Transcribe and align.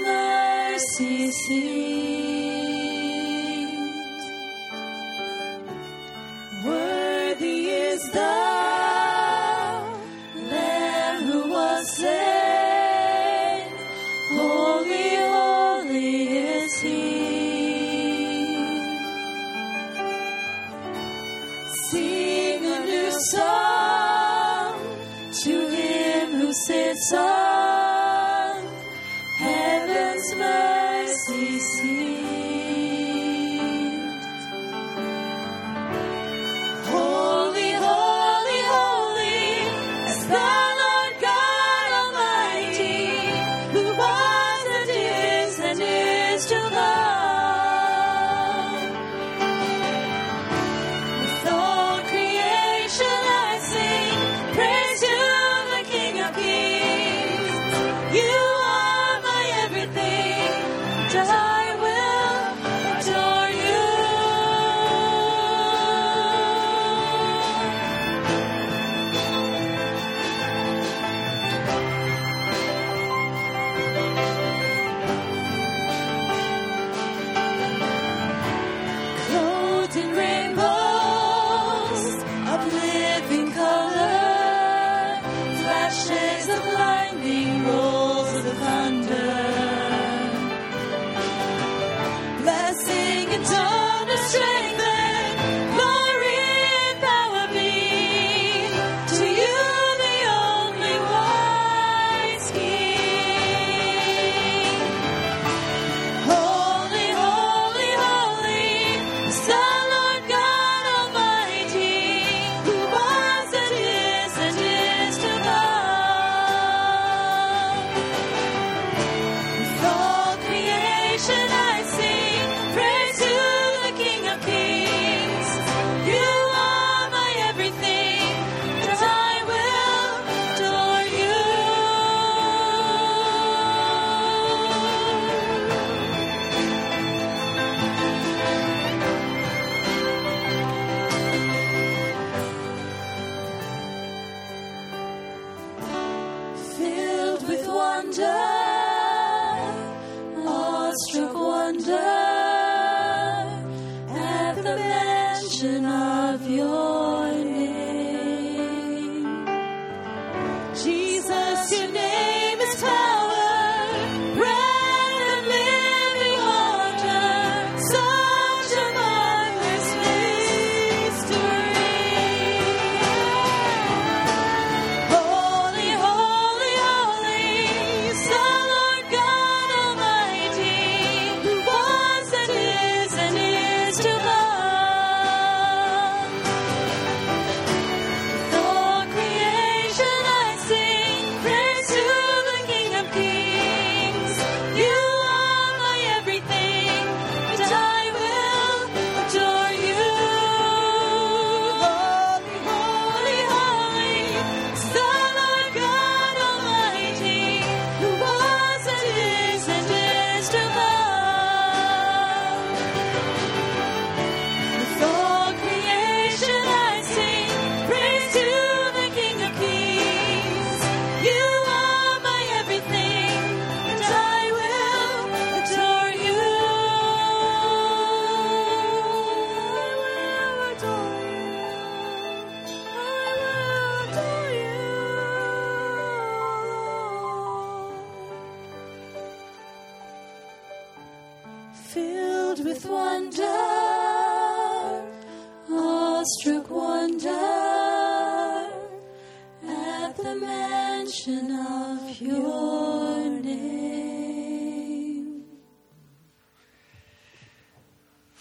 mercy 0.00 1.30
seat. 1.30 2.33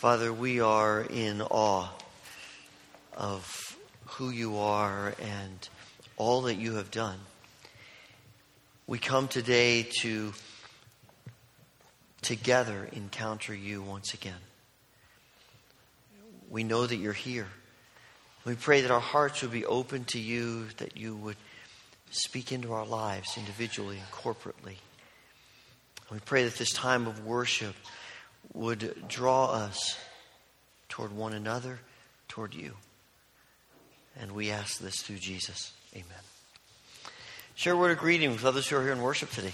Father, 0.03 0.33
we 0.33 0.59
are 0.59 0.99
in 0.99 1.41
awe 1.41 1.87
of 3.15 3.77
who 4.05 4.31
you 4.31 4.57
are 4.57 5.13
and 5.21 5.69
all 6.17 6.41
that 6.41 6.55
you 6.55 6.73
have 6.73 6.91
done. 6.91 7.17
We 8.85 8.99
come 8.99 9.29
today 9.29 9.87
to 10.01 10.33
together 12.21 12.89
encounter 12.91 13.55
you 13.55 13.81
once 13.81 14.13
again. 14.13 14.41
We 16.49 16.65
know 16.65 16.85
that 16.85 16.97
you're 16.97 17.13
here. 17.13 17.47
We 18.43 18.55
pray 18.55 18.81
that 18.81 18.91
our 18.91 18.99
hearts 18.99 19.41
would 19.41 19.51
be 19.51 19.65
open 19.65 20.03
to 20.07 20.19
you, 20.19 20.65
that 20.79 20.97
you 20.97 21.15
would 21.15 21.37
speak 22.11 22.51
into 22.51 22.73
our 22.73 22.85
lives 22.85 23.37
individually 23.37 23.99
and 23.99 24.11
corporately. 24.11 24.75
We 26.11 26.19
pray 26.19 26.43
that 26.43 26.55
this 26.55 26.73
time 26.73 27.07
of 27.07 27.25
worship 27.25 27.75
would 28.53 29.07
draw 29.07 29.51
us 29.51 29.97
toward 30.89 31.15
one 31.15 31.33
another, 31.33 31.79
toward 32.27 32.53
you. 32.53 32.73
And 34.19 34.33
we 34.33 34.51
ask 34.51 34.79
this 34.79 35.01
through 35.01 35.17
Jesus. 35.17 35.73
Amen. 35.93 36.05
Share 37.55 37.73
a 37.73 37.77
word 37.77 37.91
of 37.91 37.97
greeting 37.97 38.31
with 38.31 38.45
others 38.45 38.67
who 38.67 38.77
are 38.77 38.83
here 38.83 38.91
in 38.91 39.01
worship 39.01 39.31
today. 39.31 39.53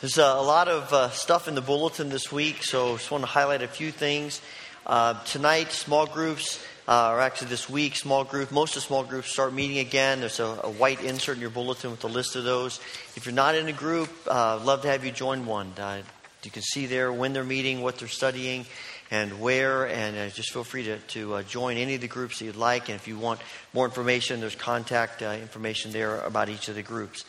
There's 0.00 0.18
uh, 0.18 0.34
a 0.38 0.42
lot 0.42 0.68
of 0.68 0.90
uh, 0.94 1.10
stuff 1.10 1.46
in 1.46 1.54
the 1.54 1.60
bulletin 1.60 2.08
this 2.08 2.32
week, 2.32 2.62
so 2.62 2.96
just 2.96 3.10
want 3.10 3.22
to 3.22 3.28
highlight 3.28 3.60
a 3.60 3.68
few 3.68 3.90
things. 3.92 4.40
Uh, 4.86 5.22
tonight, 5.24 5.72
small 5.72 6.06
groups, 6.06 6.58
uh, 6.88 7.10
or 7.10 7.20
actually 7.20 7.48
this 7.48 7.68
week, 7.68 7.96
small 7.96 8.24
group, 8.24 8.50
most 8.50 8.76
of 8.76 8.82
small 8.82 9.04
groups 9.04 9.30
start 9.30 9.52
meeting 9.52 9.76
again. 9.76 10.20
There's 10.20 10.40
a, 10.40 10.58
a 10.64 10.70
white 10.70 11.04
insert 11.04 11.34
in 11.34 11.42
your 11.42 11.50
bulletin 11.50 11.90
with 11.90 12.02
a 12.04 12.06
list 12.06 12.34
of 12.34 12.44
those. 12.44 12.80
If 13.14 13.26
you're 13.26 13.34
not 13.34 13.54
in 13.56 13.68
a 13.68 13.74
group, 13.74 14.08
uh, 14.26 14.58
love 14.64 14.80
to 14.82 14.88
have 14.88 15.04
you 15.04 15.12
join 15.12 15.44
one. 15.44 15.70
Uh, 15.78 16.00
you 16.44 16.50
can 16.50 16.62
see 16.62 16.86
there 16.86 17.12
when 17.12 17.34
they're 17.34 17.44
meeting, 17.44 17.82
what 17.82 17.98
they're 17.98 18.08
studying, 18.08 18.64
and 19.10 19.38
where, 19.38 19.86
and 19.86 20.32
just 20.32 20.50
feel 20.50 20.64
free 20.64 20.84
to, 20.84 20.96
to 20.96 21.42
join 21.42 21.76
any 21.76 21.96
of 21.96 22.00
the 22.00 22.08
groups 22.08 22.38
that 22.38 22.46
you'd 22.46 22.56
like. 22.56 22.88
And 22.88 22.96
if 22.96 23.06
you 23.06 23.18
want 23.18 23.40
more 23.74 23.84
information, 23.84 24.40
there's 24.40 24.54
contact 24.54 25.20
information 25.20 25.92
there 25.92 26.20
about 26.20 26.48
each 26.48 26.68
of 26.68 26.74
the 26.74 26.82
groups. 26.82 27.26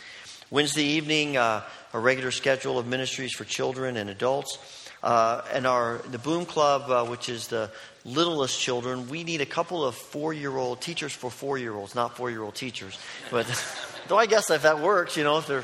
Wednesday 0.51 0.83
evening, 0.83 1.37
uh, 1.37 1.63
a 1.93 1.99
regular 1.99 2.29
schedule 2.29 2.77
of 2.77 2.85
ministries 2.85 3.31
for 3.31 3.45
children 3.45 3.95
and 3.95 4.09
adults. 4.09 4.57
Uh, 5.01 5.41
and 5.53 5.65
our 5.65 5.99
the 6.11 6.17
Boom 6.17 6.45
Club, 6.45 6.91
uh, 6.91 7.09
which 7.09 7.29
is 7.29 7.47
the 7.47 7.71
littlest 8.03 8.59
children, 8.59 9.07
we 9.07 9.23
need 9.23 9.39
a 9.39 9.45
couple 9.45 9.85
of 9.85 9.95
four-year-old 9.95 10.81
teachers 10.81 11.13
for 11.13 11.31
four-year-olds, 11.31 11.95
not 11.95 12.17
four-year-old 12.17 12.53
teachers. 12.53 12.99
But 13.31 13.47
though 14.09 14.17
I 14.17 14.25
guess 14.25 14.49
if 14.49 14.63
that 14.63 14.81
works, 14.81 15.15
you 15.15 15.23
know, 15.23 15.37
if 15.37 15.47
they're, 15.47 15.63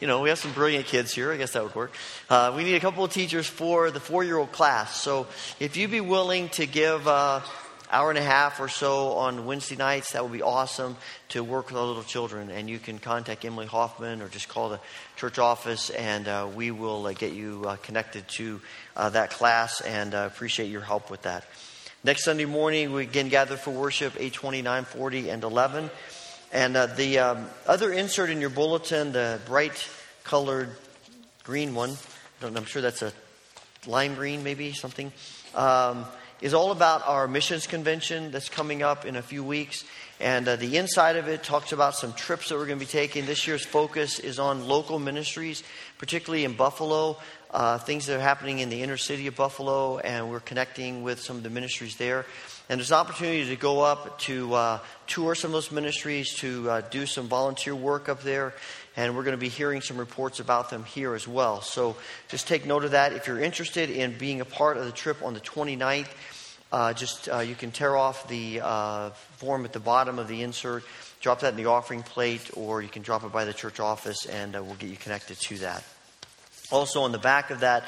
you 0.00 0.06
know, 0.06 0.22
we 0.22 0.28
have 0.28 0.38
some 0.38 0.52
brilliant 0.52 0.86
kids 0.86 1.12
here. 1.12 1.32
I 1.32 1.36
guess 1.36 1.54
that 1.54 1.64
would 1.64 1.74
work. 1.74 1.92
Uh, 2.30 2.52
we 2.54 2.62
need 2.62 2.76
a 2.76 2.80
couple 2.80 3.02
of 3.02 3.12
teachers 3.12 3.48
for 3.48 3.90
the 3.90 3.98
four-year-old 3.98 4.52
class. 4.52 5.02
So 5.02 5.26
if 5.58 5.76
you'd 5.76 5.90
be 5.90 6.00
willing 6.00 6.48
to 6.50 6.64
give 6.64 7.08
uh, 7.08 7.40
hour 7.90 8.10
and 8.10 8.18
a 8.18 8.22
half 8.22 8.60
or 8.60 8.68
so 8.68 9.12
on 9.12 9.46
Wednesday 9.46 9.76
nights. 9.76 10.12
That 10.12 10.22
would 10.22 10.32
be 10.32 10.42
awesome 10.42 10.96
to 11.30 11.42
work 11.42 11.68
with 11.68 11.76
our 11.76 11.84
little 11.84 12.02
children. 12.02 12.50
And 12.50 12.68
you 12.68 12.78
can 12.78 12.98
contact 12.98 13.44
Emily 13.44 13.66
Hoffman 13.66 14.22
or 14.22 14.28
just 14.28 14.48
call 14.48 14.68
the 14.68 14.80
church 15.16 15.38
office, 15.38 15.90
and 15.90 16.28
uh, 16.28 16.48
we 16.54 16.70
will 16.70 17.06
uh, 17.06 17.12
get 17.12 17.32
you 17.32 17.64
uh, 17.66 17.76
connected 17.76 18.26
to 18.28 18.60
uh, 18.96 19.10
that 19.10 19.30
class. 19.30 19.80
And 19.80 20.14
uh, 20.14 20.28
appreciate 20.30 20.70
your 20.70 20.82
help 20.82 21.10
with 21.10 21.22
that. 21.22 21.44
Next 22.04 22.24
Sunday 22.24 22.44
morning, 22.44 22.92
we 22.92 23.02
again 23.02 23.28
gather 23.28 23.56
for 23.56 23.70
worship, 23.70 24.14
8:20, 24.14 24.62
9:40, 24.62 25.32
and 25.32 25.42
11. 25.42 25.90
And 26.52 26.76
uh, 26.76 26.86
the 26.86 27.18
um, 27.18 27.46
other 27.66 27.92
insert 27.92 28.30
in 28.30 28.40
your 28.40 28.50
bulletin, 28.50 29.12
the 29.12 29.40
bright 29.46 29.88
colored 30.24 30.70
green 31.44 31.74
one, 31.74 31.96
I'm 32.42 32.64
sure 32.64 32.82
that's 32.82 33.02
a 33.02 33.12
lime 33.86 34.14
green, 34.14 34.44
maybe 34.44 34.72
something. 34.72 35.12
Um, 35.54 36.04
is 36.40 36.54
all 36.54 36.70
about 36.70 37.06
our 37.06 37.26
missions 37.26 37.66
convention 37.66 38.30
that's 38.30 38.48
coming 38.48 38.82
up 38.82 39.04
in 39.04 39.16
a 39.16 39.22
few 39.22 39.42
weeks. 39.42 39.84
And 40.20 40.48
uh, 40.48 40.56
the 40.56 40.76
inside 40.76 41.16
of 41.16 41.28
it 41.28 41.42
talks 41.42 41.72
about 41.72 41.94
some 41.94 42.12
trips 42.12 42.48
that 42.48 42.56
we're 42.56 42.66
going 42.66 42.78
to 42.78 42.84
be 42.84 42.90
taking. 42.90 43.26
This 43.26 43.46
year's 43.46 43.64
focus 43.64 44.18
is 44.18 44.38
on 44.38 44.66
local 44.66 44.98
ministries, 44.98 45.62
particularly 45.98 46.44
in 46.44 46.54
Buffalo, 46.54 47.18
uh, 47.50 47.78
things 47.78 48.06
that 48.06 48.16
are 48.16 48.20
happening 48.20 48.58
in 48.58 48.68
the 48.68 48.82
inner 48.82 48.96
city 48.96 49.26
of 49.26 49.36
Buffalo, 49.36 49.98
and 49.98 50.30
we're 50.30 50.40
connecting 50.40 51.02
with 51.02 51.20
some 51.20 51.36
of 51.36 51.42
the 51.42 51.50
ministries 51.50 51.96
there. 51.96 52.26
And 52.68 52.78
there's 52.78 52.90
an 52.90 52.98
opportunity 52.98 53.46
to 53.48 53.56
go 53.56 53.80
up 53.80 54.18
to 54.20 54.52
uh, 54.54 54.78
tour 55.06 55.34
some 55.34 55.50
of 55.50 55.54
those 55.54 55.72
ministries, 55.72 56.34
to 56.36 56.68
uh, 56.68 56.80
do 56.82 57.06
some 57.06 57.26
volunteer 57.26 57.74
work 57.74 58.08
up 58.08 58.22
there, 58.22 58.54
and 58.98 59.14
we're 59.14 59.22
going 59.22 59.36
to 59.36 59.38
be 59.38 59.48
hearing 59.48 59.80
some 59.80 59.96
reports 59.96 60.40
about 60.40 60.70
them 60.70 60.82
here 60.82 61.14
as 61.14 61.28
well. 61.28 61.60
So 61.60 61.96
just 62.26 62.48
take 62.48 62.66
note 62.66 62.84
of 62.84 62.90
that. 62.90 63.12
If 63.12 63.28
you're 63.28 63.38
interested 63.38 63.90
in 63.90 64.18
being 64.18 64.40
a 64.40 64.44
part 64.44 64.76
of 64.76 64.86
the 64.86 64.92
trip 64.92 65.22
on 65.22 65.34
the 65.34 65.40
29th, 65.40 66.08
uh, 66.72 66.92
just 66.94 67.28
uh, 67.28 67.38
you 67.38 67.54
can 67.54 67.70
tear 67.70 67.96
off 67.96 68.26
the 68.26 68.60
uh, 68.60 69.10
form 69.36 69.64
at 69.64 69.72
the 69.72 69.78
bottom 69.78 70.18
of 70.18 70.26
the 70.26 70.42
insert, 70.42 70.82
drop 71.20 71.40
that 71.40 71.50
in 71.50 71.56
the 71.56 71.66
offering 71.66 72.02
plate, 72.02 72.50
or 72.54 72.82
you 72.82 72.88
can 72.88 73.02
drop 73.02 73.22
it 73.22 73.30
by 73.30 73.44
the 73.44 73.54
church 73.54 73.78
office, 73.78 74.26
and 74.26 74.56
uh, 74.56 74.62
we'll 74.64 74.74
get 74.74 74.90
you 74.90 74.96
connected 74.96 75.38
to 75.42 75.58
that. 75.58 75.84
Also, 76.72 77.02
on 77.02 77.12
the 77.12 77.18
back 77.18 77.50
of 77.50 77.60
that 77.60 77.84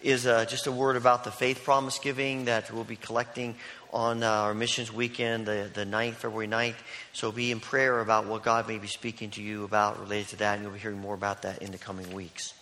is 0.00 0.26
uh, 0.26 0.46
just 0.46 0.66
a 0.66 0.72
word 0.72 0.96
about 0.96 1.24
the 1.24 1.30
faith 1.30 1.62
promise 1.62 1.98
giving 1.98 2.46
that 2.46 2.72
we'll 2.72 2.84
be 2.84 2.96
collecting 2.96 3.54
on 3.94 4.24
uh, 4.24 4.28
our 4.28 4.54
missions 4.54 4.92
weekend, 4.92 5.46
the, 5.46 5.70
the 5.72 5.84
9th, 5.86 6.14
February 6.14 6.48
9th. 6.48 6.74
So 7.12 7.30
be 7.30 7.52
in 7.52 7.60
prayer 7.60 8.00
about 8.00 8.26
what 8.26 8.42
God 8.42 8.66
may 8.66 8.78
be 8.78 8.88
speaking 8.88 9.30
to 9.30 9.42
you 9.42 9.62
about 9.62 10.00
related 10.00 10.30
to 10.30 10.36
that, 10.38 10.54
and 10.54 10.64
you'll 10.64 10.72
be 10.72 10.80
hearing 10.80 10.98
more 10.98 11.14
about 11.14 11.42
that 11.42 11.62
in 11.62 11.70
the 11.70 11.78
coming 11.78 12.12
weeks. 12.12 12.54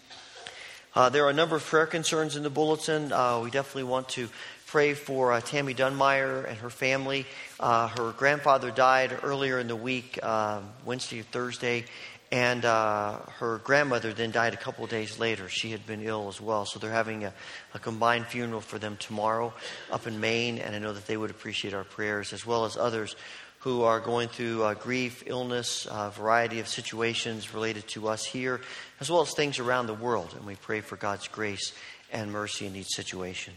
Uh, 0.95 1.09
there 1.09 1.25
are 1.25 1.31
a 1.31 1.35
number 1.35 1.57
of 1.57 1.65
prayer 1.65 1.87
concerns 1.87 2.37
in 2.37 2.43
the 2.43 2.51
bulletin. 2.51 3.13
Uh, 3.13 3.41
we 3.43 3.51
definitely 3.51 3.85
want 3.85 4.11
to 4.11 4.29
pray 4.67 4.93
for 4.93 5.33
uh, 5.33 5.41
Tammy 5.41 5.73
Dunmeyer 5.73 6.47
and 6.47 6.59
her 6.59 6.69
family. 6.69 7.25
Uh, 7.59 7.89
her 7.89 8.13
grandfather 8.13 8.71
died 8.71 9.19
earlier 9.23 9.59
in 9.59 9.69
the 9.69 9.77
week, 9.77 10.19
uh, 10.23 10.61
Wednesday 10.85 11.21
or 11.21 11.25
Thursday, 11.25 11.87
and 12.33 12.65
uh, 12.65 13.19
her 13.39 13.59
grandmother 13.59 14.15
then 14.15 14.31
died 14.31 14.55
a 14.55 14.57
couple 14.57 14.87
days 14.87 15.19
later. 15.19 15.51
She 15.51 15.71
had 15.71 15.87
been 15.87 16.01
ill 16.03 16.29
as 16.29 16.41
well, 16.41 16.65
so 16.65 16.79
they're 16.79 16.91
having 16.91 17.25
a, 17.25 17.35
a 17.75 17.79
combined 17.79 18.27
funeral 18.27 18.63
for 18.63 18.79
them 18.79 18.97
tomorrow 18.97 19.53
up 19.91 20.07
in 20.07 20.19
Maine, 20.19 20.59
and 20.59 20.75
I 20.75 20.79
know 20.79 20.95
that 20.95 21.07
they 21.07 21.19
would 21.19 21.31
appreciate 21.31 21.75
our 21.75 21.85
prayers 21.85 22.33
as 22.33 22.47
well 22.47 22.65
as 22.65 22.79
others 22.79 23.15
who 23.59 23.83
are 23.83 24.01
going 24.01 24.29
through 24.29 24.63
uh, 24.63 24.73
grief, 24.75 25.23
illness, 25.27 25.87
a 25.91 26.11
variety 26.11 26.59
of 26.59 26.69
situations 26.69 27.53
related 27.53 27.87
to 27.89 28.09
us 28.09 28.25
here, 28.25 28.63
as 28.99 29.11
well 29.11 29.21
as 29.21 29.33
things 29.35 29.59
around 29.59 29.87
the 29.87 29.95
world. 29.95 30.33
And 30.35 30.47
we 30.47 30.57
pray 30.57 30.81
for 30.81 30.97
God's 30.97 31.29
grace 31.29 31.75
and 32.11 32.33
mercy 32.33 32.67
in 32.67 32.75
each 32.75 32.89
situation. 32.89 33.53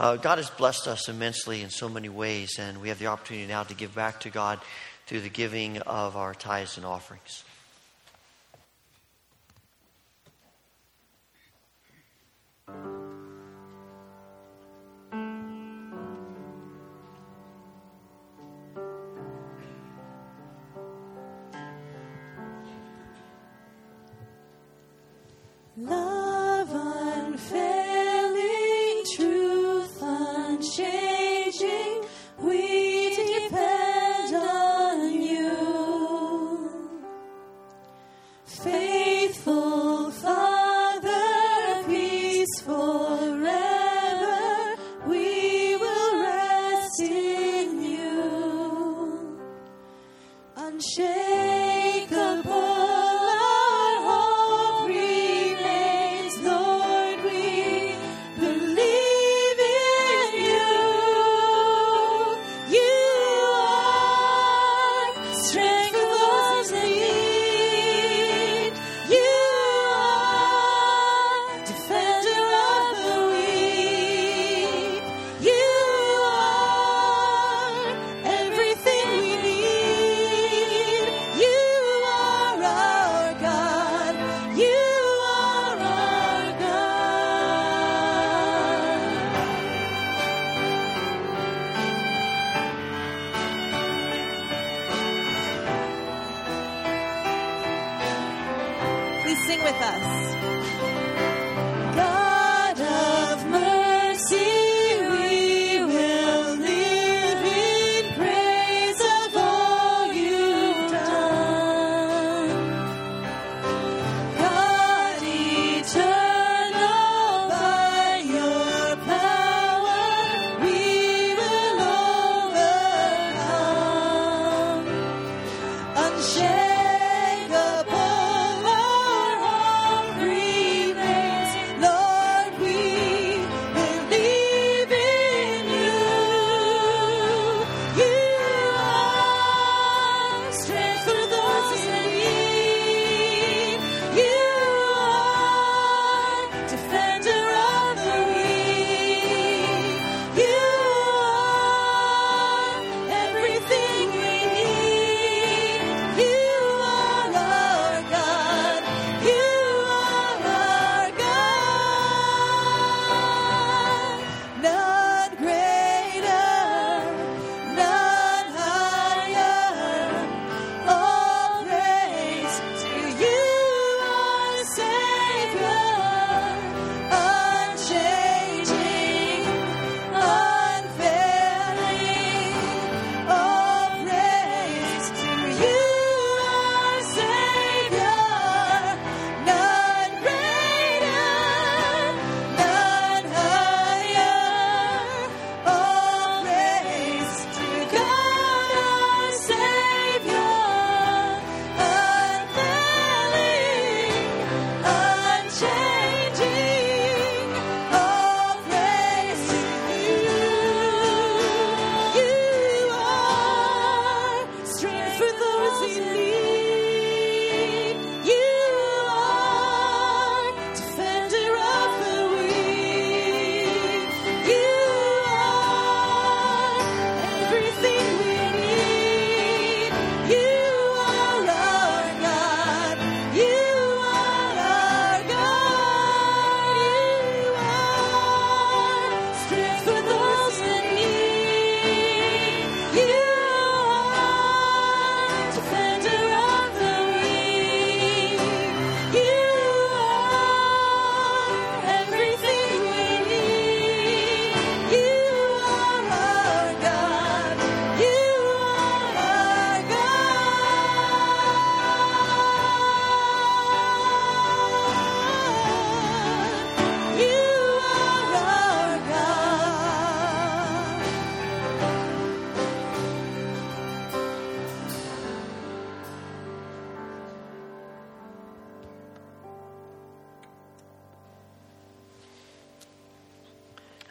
Uh, 0.00 0.16
God 0.16 0.38
has 0.38 0.50
blessed 0.50 0.88
us 0.88 1.08
immensely 1.08 1.62
in 1.62 1.70
so 1.70 1.88
many 1.88 2.08
ways, 2.08 2.58
and 2.58 2.80
we 2.80 2.88
have 2.88 2.98
the 2.98 3.06
opportunity 3.06 3.46
now 3.46 3.62
to 3.62 3.74
give 3.74 3.94
back 3.94 4.20
to 4.20 4.30
God 4.30 4.58
through 5.06 5.20
the 5.20 5.28
giving 5.28 5.78
of 5.82 6.16
our 6.16 6.34
tithes 6.34 6.76
and 6.76 6.84
offerings. 6.84 7.44
Love. 25.78 26.07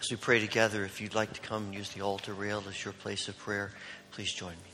As 0.08 0.12
we 0.12 0.16
pray 0.16 0.40
together, 0.40 0.86
if 0.86 1.02
you'd 1.02 1.16
like 1.16 1.34
to 1.34 1.42
come 1.42 1.66
and 1.66 1.76
use 1.76 1.90
the 1.90 2.00
altar 2.00 2.34
rail 2.34 2.64
as 2.70 2.86
your 2.86 2.94
place 2.94 3.28
of 3.28 3.38
prayer, 3.38 3.72
please 4.12 4.32
join 4.32 4.54
me. 4.54 4.67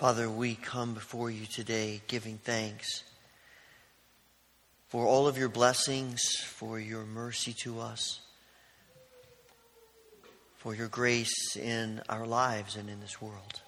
Father, 0.00 0.30
we 0.30 0.54
come 0.54 0.94
before 0.94 1.30
you 1.30 1.44
today 1.44 2.00
giving 2.06 2.38
thanks 2.38 3.04
for 4.88 5.04
all 5.04 5.28
of 5.28 5.36
your 5.36 5.50
blessings, 5.50 6.22
for 6.42 6.80
your 6.80 7.04
mercy 7.04 7.52
to 7.64 7.80
us, 7.80 8.22
for 10.56 10.74
your 10.74 10.88
grace 10.88 11.54
in 11.54 12.00
our 12.08 12.26
lives 12.26 12.76
and 12.76 12.88
in 12.88 12.98
this 13.00 13.20
world. 13.20 13.60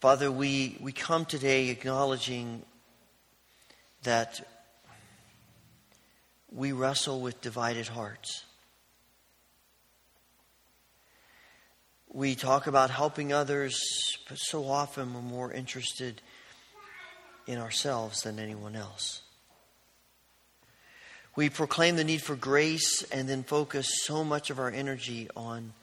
Father, 0.00 0.32
we, 0.32 0.78
we 0.80 0.92
come 0.92 1.26
today 1.26 1.68
acknowledging 1.68 2.62
that 4.04 4.40
we 6.50 6.72
wrestle 6.72 7.20
with 7.20 7.38
divided 7.42 7.88
hearts. 7.88 8.45
We 12.16 12.34
talk 12.34 12.66
about 12.66 12.88
helping 12.88 13.34
others, 13.34 13.78
but 14.26 14.38
so 14.38 14.66
often 14.66 15.12
we're 15.12 15.20
more 15.20 15.52
interested 15.52 16.22
in 17.46 17.58
ourselves 17.58 18.22
than 18.22 18.38
anyone 18.38 18.74
else. 18.74 19.20
We 21.36 21.50
proclaim 21.50 21.96
the 21.96 22.04
need 22.04 22.22
for 22.22 22.34
grace 22.34 23.02
and 23.12 23.28
then 23.28 23.42
focus 23.42 23.86
so 24.04 24.24
much 24.24 24.48
of 24.48 24.58
our 24.58 24.70
energy 24.70 25.28
on 25.36 25.74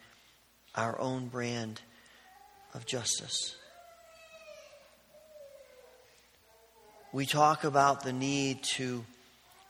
our 0.74 0.98
own 0.98 1.28
brand 1.28 1.80
of 2.74 2.84
justice. 2.84 3.54
We 7.12 7.26
talk 7.26 7.62
about 7.62 8.02
the 8.02 8.12
need 8.12 8.64
to 8.74 9.04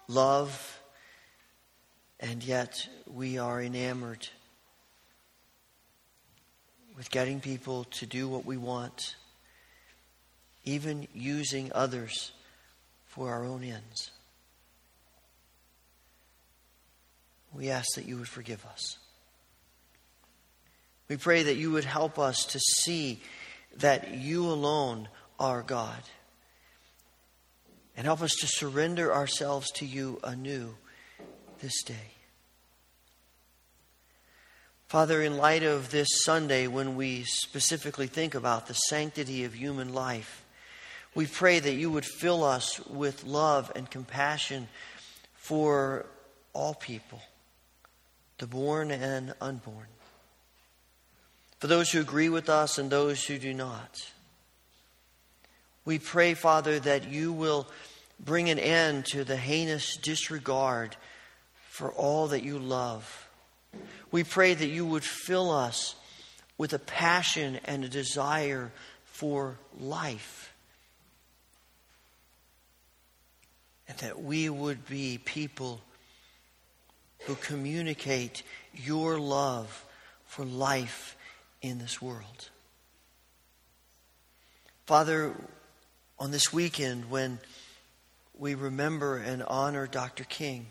love, 0.09 0.81
and 2.19 2.43
yet 2.43 2.89
we 3.07 3.37
are 3.37 3.61
enamored 3.61 4.27
with 6.97 7.11
getting 7.11 7.41
people 7.41 7.85
to 7.85 8.07
do 8.07 8.29
what 8.29 8.45
we 8.45 8.57
want, 8.57 9.17
even 10.65 11.09
using 11.13 11.71
others 11.75 12.33
for 13.07 13.31
our 13.31 13.45
own 13.45 13.65
ends. 13.65 14.11
we 17.55 17.71
ask 17.71 17.95
that 17.95 18.07
you 18.07 18.19
would 18.19 18.29
forgive 18.29 18.65
us. 18.67 18.99
We 21.09 21.17
pray 21.17 21.45
that 21.45 21.57
you 21.57 21.71
would 21.73 21.85
help 21.85 22.19
us 22.19 22.45
to 22.47 22.59
see 22.59 23.23
that 23.77 24.15
you 24.15 24.47
alone 24.47 25.09
are 25.39 25.63
God. 25.63 26.03
And 27.97 28.07
help 28.07 28.23
us 28.23 28.35
to 28.41 28.47
surrender 28.49 29.15
ourselves 29.15 29.71
to 29.73 29.87
you 29.87 30.19
anew 30.25 30.75
this 31.61 31.83
day. 31.85 32.14
Father, 34.95 35.23
in 35.23 35.39
light 35.39 35.65
of 35.65 35.91
this 35.91 36.07
Sunday, 36.23 36.69
when 36.69 36.95
we 36.95 37.25
specifically 37.25 38.07
think 38.07 38.37
about 38.37 38.69
the 38.69 38.75
sanctity 38.75 39.43
of 39.43 39.53
human 39.53 39.93
life, 39.93 40.45
we 41.17 41.27
pray 41.27 41.59
that 41.59 41.75
you 41.75 41.91
would 41.91 42.05
fill 42.05 42.45
us 42.45 42.79
with 42.87 43.25
love 43.25 43.73
and 43.75 43.91
compassion 43.91 44.69
for 45.35 46.07
all 46.53 46.75
people, 46.75 47.21
the 48.39 48.47
born 48.47 48.93
and 48.93 49.35
unborn, 49.41 49.89
for 51.59 51.67
those 51.67 51.91
who 51.91 51.99
agree 52.01 52.29
with 52.29 52.49
us 52.49 52.79
and 52.79 52.89
those 52.89 53.25
who 53.25 53.37
do 53.37 53.53
not. 53.53 54.13
We 55.85 55.99
pray, 55.99 56.35
Father, 56.35 56.79
that 56.79 57.11
you 57.11 57.33
will 57.33 57.67
bring 58.21 58.49
an 58.49 58.61
end 58.61 59.07
to 59.07 59.25
the 59.25 59.37
heinous 59.37 59.97
disregard 59.97 60.95
for 61.69 61.91
all 61.91 62.29
that 62.29 62.45
you 62.45 62.61
love. 62.61 63.24
We 64.11 64.25
pray 64.25 64.55
that 64.55 64.69
you 64.69 64.87
would 64.87 65.05
fill 65.05 65.51
us 65.51 65.95
with 66.57 66.73
a 66.73 66.79
passion 66.79 67.59
and 67.65 67.85
a 67.85 67.89
desire 67.89 68.73
for 69.05 69.59
life. 69.79 70.53
And 73.89 73.99
that 73.99 74.23
we 74.23 74.49
would 74.49 74.87
be 74.87 75.19
people 75.19 75.81
who 77.21 77.35
communicate 77.37 78.43
your 78.75 79.19
love 79.19 79.85
for 80.27 80.45
life 80.45 81.17
in 81.63 81.79
this 81.79 82.01
world. 82.01 82.51
Father, 84.87 85.35
on 86.19 86.31
this 86.31 86.53
weekend 86.53 87.11
when 87.11 87.39
we 88.37 88.55
remember 88.55 89.17
and 89.17 89.43
honor 89.43 89.87
Dr. 89.87 90.25
King, 90.25 90.67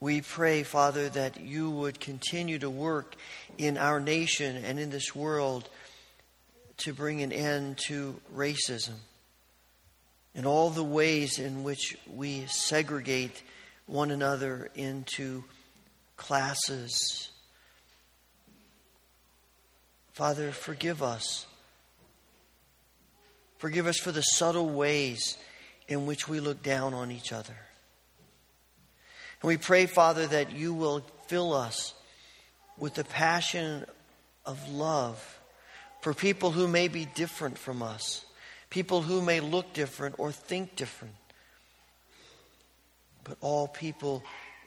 we 0.00 0.22
pray, 0.22 0.62
Father, 0.62 1.08
that 1.10 1.40
you 1.40 1.70
would 1.70 2.00
continue 2.00 2.58
to 2.58 2.70
work 2.70 3.14
in 3.58 3.76
our 3.76 4.00
nation 4.00 4.56
and 4.64 4.78
in 4.80 4.90
this 4.90 5.14
world 5.14 5.68
to 6.78 6.92
bring 6.92 7.22
an 7.22 7.32
end 7.32 7.78
to 7.86 8.18
racism 8.34 8.94
and 10.34 10.46
all 10.46 10.70
the 10.70 10.82
ways 10.84 11.38
in 11.38 11.62
which 11.62 11.96
we 12.12 12.46
segregate 12.46 13.42
one 13.86 14.10
another 14.10 14.70
into 14.74 15.44
classes. 16.16 17.30
Father, 20.12 20.52
forgive 20.52 21.02
us 21.02 21.46
Forgive 23.60 23.86
us 23.86 23.98
for 23.98 24.10
the 24.10 24.22
subtle 24.22 24.70
ways 24.70 25.36
in 25.86 26.06
which 26.06 26.26
we 26.26 26.40
look 26.40 26.62
down 26.62 26.94
on 26.94 27.10
each 27.10 27.30
other. 27.30 27.58
And 29.42 29.48
we 29.48 29.56
pray, 29.56 29.86
Father, 29.86 30.26
that 30.26 30.52
you 30.52 30.74
will 30.74 31.02
fill 31.26 31.54
us 31.54 31.94
with 32.76 32.94
the 32.94 33.04
passion 33.04 33.84
of 34.44 34.68
love 34.68 35.38
for 36.00 36.14
people 36.14 36.50
who 36.50 36.66
may 36.66 36.88
be 36.88 37.04
different 37.04 37.58
from 37.58 37.82
us, 37.82 38.24
people 38.70 39.02
who 39.02 39.22
may 39.22 39.40
look 39.40 39.72
different 39.72 40.16
or 40.18 40.32
think 40.32 40.76
different, 40.76 41.14
but 43.24 43.36
all 43.40 43.68
people 43.68 44.22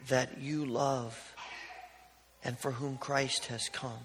that 0.09 0.39
you 0.39 0.65
love 0.65 1.35
and 2.43 2.57
for 2.57 2.71
whom 2.71 2.97
Christ 2.97 3.47
has 3.47 3.69
come. 3.69 4.03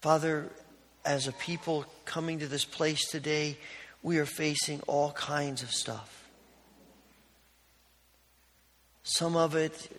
Father, 0.00 0.48
as 1.04 1.26
a 1.26 1.32
people 1.32 1.84
coming 2.04 2.38
to 2.38 2.46
this 2.46 2.64
place 2.64 3.08
today, 3.08 3.56
we 4.02 4.18
are 4.18 4.26
facing 4.26 4.80
all 4.86 5.10
kinds 5.12 5.62
of 5.62 5.72
stuff. 5.72 6.17
Some 9.10 9.36
of 9.36 9.56
it 9.56 9.90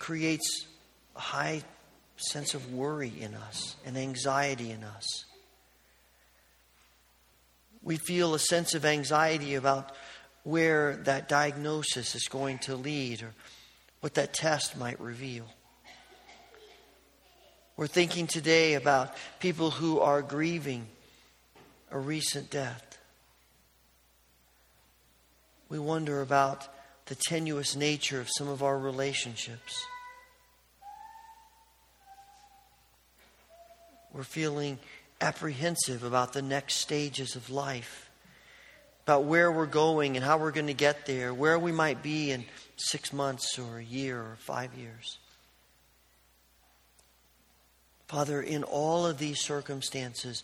creates 0.00 0.66
a 1.14 1.20
high 1.20 1.62
sense 2.16 2.54
of 2.54 2.72
worry 2.72 3.12
in 3.20 3.36
us 3.36 3.76
and 3.86 3.96
anxiety 3.96 4.72
in 4.72 4.82
us. 4.82 5.06
We 7.84 7.98
feel 7.98 8.34
a 8.34 8.40
sense 8.40 8.74
of 8.74 8.84
anxiety 8.84 9.54
about 9.54 9.92
where 10.42 10.96
that 11.04 11.28
diagnosis 11.28 12.16
is 12.16 12.26
going 12.28 12.58
to 12.60 12.74
lead 12.74 13.22
or 13.22 13.32
what 14.00 14.14
that 14.14 14.34
test 14.34 14.76
might 14.76 15.00
reveal. 15.00 15.46
We're 17.76 17.86
thinking 17.86 18.26
today 18.26 18.74
about 18.74 19.14
people 19.38 19.70
who 19.70 20.00
are 20.00 20.20
grieving 20.20 20.88
a 21.92 21.98
recent 21.98 22.50
death. 22.50 22.98
We 25.68 25.78
wonder 25.78 26.22
about 26.22 26.66
the 27.08 27.14
tenuous 27.14 27.74
nature 27.74 28.20
of 28.20 28.28
some 28.30 28.48
of 28.48 28.62
our 28.62 28.78
relationships. 28.78 29.82
We're 34.12 34.24
feeling 34.24 34.78
apprehensive 35.20 36.04
about 36.04 36.34
the 36.34 36.42
next 36.42 36.76
stages 36.76 37.34
of 37.34 37.48
life, 37.48 38.10
about 39.04 39.24
where 39.24 39.50
we're 39.50 39.66
going 39.66 40.16
and 40.16 40.24
how 40.24 40.36
we're 40.36 40.52
going 40.52 40.66
to 40.66 40.74
get 40.74 41.06
there, 41.06 41.32
where 41.32 41.58
we 41.58 41.72
might 41.72 42.02
be 42.02 42.30
in 42.30 42.44
six 42.76 43.10
months 43.10 43.58
or 43.58 43.78
a 43.78 43.84
year 43.84 44.18
or 44.18 44.36
five 44.40 44.74
years. 44.74 45.18
Father, 48.06 48.42
in 48.42 48.64
all 48.64 49.06
of 49.06 49.18
these 49.18 49.40
circumstances, 49.40 50.42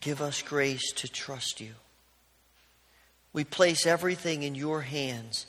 give 0.00 0.20
us 0.20 0.42
grace 0.42 0.92
to 0.94 1.08
trust 1.08 1.60
you. 1.60 1.72
We 3.32 3.44
place 3.44 3.86
everything 3.86 4.42
in 4.42 4.56
your 4.56 4.80
hands 4.80 5.46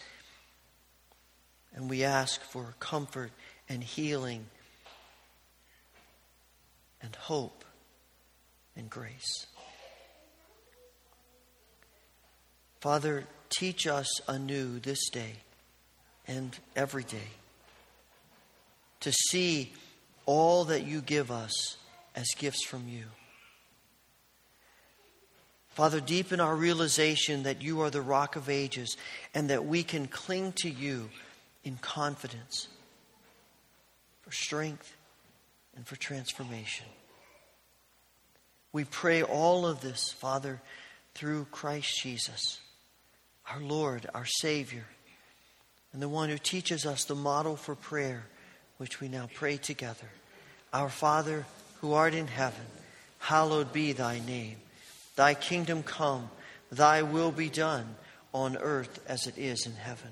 and 1.76 1.90
we 1.90 2.04
ask 2.04 2.42
for 2.42 2.76
comfort 2.80 3.32
and 3.70 3.84
healing 3.84 4.46
and 7.02 7.16
hope 7.16 7.64
and 8.76 8.90
grace. 8.90 9.48
Father, 12.80 13.26
teach 13.50 13.86
us 13.86 14.08
anew 14.28 14.80
this 14.80 15.10
day 15.10 15.36
and 16.28 16.58
every 16.76 17.04
day 17.04 17.30
to 19.02 19.12
see 19.12 19.72
all 20.26 20.66
that 20.66 20.86
you 20.86 21.02
give 21.02 21.32
us 21.32 21.78
as 22.16 22.28
gifts 22.38 22.66
from 22.66 22.88
you. 22.88 23.06
Father, 25.70 26.00
deepen 26.02 26.40
our 26.40 26.56
realization 26.56 27.44
that 27.44 27.62
you 27.62 27.82
are 27.82 27.90
the 27.90 28.02
rock 28.02 28.36
of 28.36 28.50
ages 28.50 28.98
and 29.34 29.50
that 29.50 29.66
we 29.66 29.84
can 29.84 30.08
cling 30.08 30.52
to 30.58 30.70
you 30.70 31.10
in 31.64 31.78
confidence 31.78 32.68
for 34.22 34.32
strength 34.32 34.96
and 35.76 35.86
for 35.86 35.96
transformation. 35.96 36.88
We 38.74 38.84
pray 38.86 39.22
all 39.22 39.66
of 39.66 39.82
this, 39.82 40.12
Father, 40.12 40.62
through 41.14 41.48
Christ 41.52 42.02
Jesus, 42.02 42.60
our 43.50 43.60
Lord, 43.60 44.08
our 44.14 44.26
Savior, 44.26 44.86
and 45.94 46.02
the 46.02 46.10
one 46.10 46.30
who 46.30 46.38
teaches 46.38 46.86
us 46.86 47.04
the 47.04 47.16
model 47.16 47.56
for 47.56 47.76
prayer 47.76 48.24
which 48.78 49.02
we 49.02 49.10
now 49.10 49.28
pray 49.34 49.58
together. 49.58 50.10
Our 50.72 50.90
Father, 50.90 51.46
who 51.82 51.94
art 51.94 52.14
in 52.14 52.28
heaven, 52.28 52.66
hallowed 53.20 53.74
be 53.74 53.92
thy 53.92 54.20
name. 54.20 54.56
Thy 55.16 55.34
kingdom 55.34 55.84
come, 55.84 56.30
thy 56.72 57.02
will 57.02 57.32
be 57.32 57.50
done 57.50 57.96
on 58.34 58.56
earth 58.58 59.00
as 59.08 59.28
it 59.28 59.38
is 59.38 59.66
in 59.66 59.74
heaven. 59.74 60.12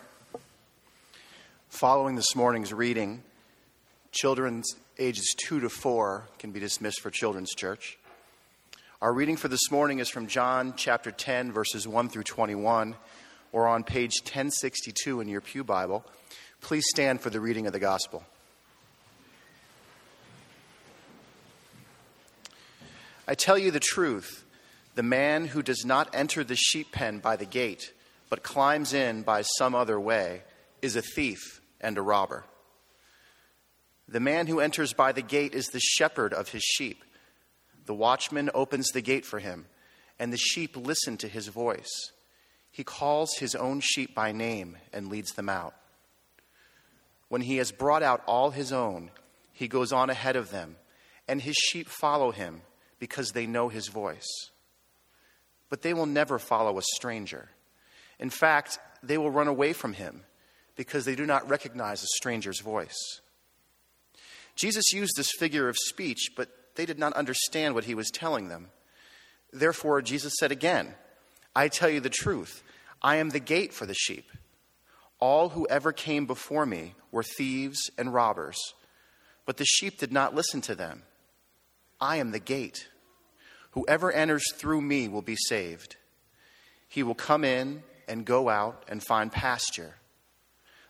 Following 1.81 2.15
this 2.15 2.35
morning's 2.35 2.71
reading, 2.71 3.23
children 4.11 4.61
ages 4.99 5.33
2 5.47 5.61
to 5.61 5.67
4 5.67 6.27
can 6.37 6.51
be 6.51 6.59
dismissed 6.59 7.01
for 7.01 7.09
Children's 7.09 7.55
Church. 7.55 7.97
Our 9.01 9.11
reading 9.11 9.35
for 9.35 9.47
this 9.47 9.71
morning 9.71 9.97
is 9.97 10.07
from 10.07 10.27
John 10.27 10.75
chapter 10.77 11.09
10, 11.09 11.51
verses 11.51 11.87
1 11.87 12.09
through 12.09 12.25
21, 12.25 12.93
or 13.51 13.67
on 13.67 13.83
page 13.83 14.21
1062 14.21 15.21
in 15.21 15.27
your 15.27 15.41
Pew 15.41 15.63
Bible, 15.63 16.05
please 16.61 16.83
stand 16.87 17.19
for 17.19 17.31
the 17.31 17.39
reading 17.39 17.65
of 17.65 17.73
the 17.73 17.79
Gospel. 17.79 18.23
I 23.27 23.33
tell 23.33 23.57
you 23.57 23.71
the 23.71 23.79
truth 23.79 24.45
the 24.93 25.01
man 25.01 25.47
who 25.47 25.63
does 25.63 25.83
not 25.83 26.13
enter 26.13 26.43
the 26.43 26.55
sheep 26.55 26.91
pen 26.91 27.17
by 27.17 27.37
the 27.37 27.45
gate, 27.45 27.91
but 28.29 28.43
climbs 28.43 28.93
in 28.93 29.23
by 29.23 29.41
some 29.41 29.73
other 29.73 29.99
way, 29.99 30.43
is 30.83 30.95
a 30.95 31.01
thief 31.01 31.60
and 31.81 31.97
a 31.97 32.01
robber. 32.01 32.45
The 34.07 34.19
man 34.19 34.47
who 34.47 34.59
enters 34.59 34.93
by 34.93 35.11
the 35.11 35.21
gate 35.21 35.53
is 35.53 35.67
the 35.67 35.79
shepherd 35.79 36.33
of 36.33 36.49
his 36.49 36.63
sheep. 36.63 37.03
The 37.85 37.93
watchman 37.93 38.49
opens 38.53 38.89
the 38.89 39.01
gate 39.01 39.25
for 39.25 39.39
him, 39.39 39.65
and 40.19 40.31
the 40.31 40.37
sheep 40.37 40.77
listen 40.77 41.17
to 41.17 41.27
his 41.27 41.47
voice. 41.47 42.11
He 42.71 42.83
calls 42.83 43.35
his 43.37 43.55
own 43.55 43.81
sheep 43.81 44.15
by 44.15 44.31
name 44.31 44.77
and 44.93 45.09
leads 45.09 45.33
them 45.33 45.49
out. 45.49 45.75
When 47.27 47.41
he 47.41 47.57
has 47.57 47.71
brought 47.71 48.03
out 48.03 48.23
all 48.27 48.51
his 48.51 48.71
own, 48.71 49.11
he 49.53 49.67
goes 49.67 49.91
on 49.91 50.09
ahead 50.09 50.35
of 50.35 50.51
them, 50.51 50.75
and 51.27 51.41
his 51.41 51.55
sheep 51.55 51.87
follow 51.87 52.31
him 52.31 52.61
because 52.99 53.29
they 53.29 53.47
know 53.47 53.69
his 53.69 53.87
voice. 53.87 54.27
But 55.69 55.81
they 55.81 55.93
will 55.93 56.05
never 56.05 56.37
follow 56.37 56.77
a 56.77 56.83
stranger. 56.95 57.49
In 58.19 58.29
fact, 58.29 58.77
they 59.01 59.17
will 59.17 59.31
run 59.31 59.47
away 59.47 59.73
from 59.73 59.93
him 59.93 60.23
because 60.75 61.05
they 61.05 61.15
do 61.15 61.25
not 61.25 61.49
recognize 61.49 62.03
a 62.03 62.07
stranger's 62.07 62.59
voice. 62.59 63.21
Jesus 64.55 64.93
used 64.93 65.13
this 65.15 65.31
figure 65.37 65.69
of 65.69 65.77
speech, 65.77 66.31
but 66.35 66.49
they 66.75 66.85
did 66.85 66.99
not 66.99 67.13
understand 67.13 67.75
what 67.75 67.85
he 67.85 67.95
was 67.95 68.09
telling 68.09 68.47
them. 68.47 68.69
Therefore, 69.51 70.01
Jesus 70.01 70.33
said 70.39 70.51
again, 70.51 70.95
I 71.55 71.67
tell 71.67 71.89
you 71.89 71.99
the 71.99 72.09
truth, 72.09 72.63
I 73.01 73.17
am 73.17 73.29
the 73.29 73.39
gate 73.39 73.73
for 73.73 73.85
the 73.85 73.93
sheep. 73.93 74.29
All 75.19 75.49
who 75.49 75.67
ever 75.69 75.91
came 75.91 76.25
before 76.25 76.65
me 76.65 76.95
were 77.11 77.23
thieves 77.23 77.91
and 77.97 78.13
robbers, 78.13 78.57
but 79.45 79.57
the 79.57 79.65
sheep 79.65 79.99
did 79.99 80.11
not 80.11 80.33
listen 80.33 80.61
to 80.61 80.75
them. 80.75 81.03
I 81.99 82.17
am 82.17 82.31
the 82.31 82.39
gate. 82.39 82.87
Whoever 83.71 84.11
enters 84.11 84.43
through 84.55 84.81
me 84.81 85.07
will 85.07 85.21
be 85.21 85.35
saved. 85.35 85.95
He 86.87 87.03
will 87.03 87.15
come 87.15 87.43
in 87.43 87.83
and 88.07 88.25
go 88.25 88.49
out 88.49 88.83
and 88.87 89.03
find 89.03 89.31
pasture. 89.31 89.95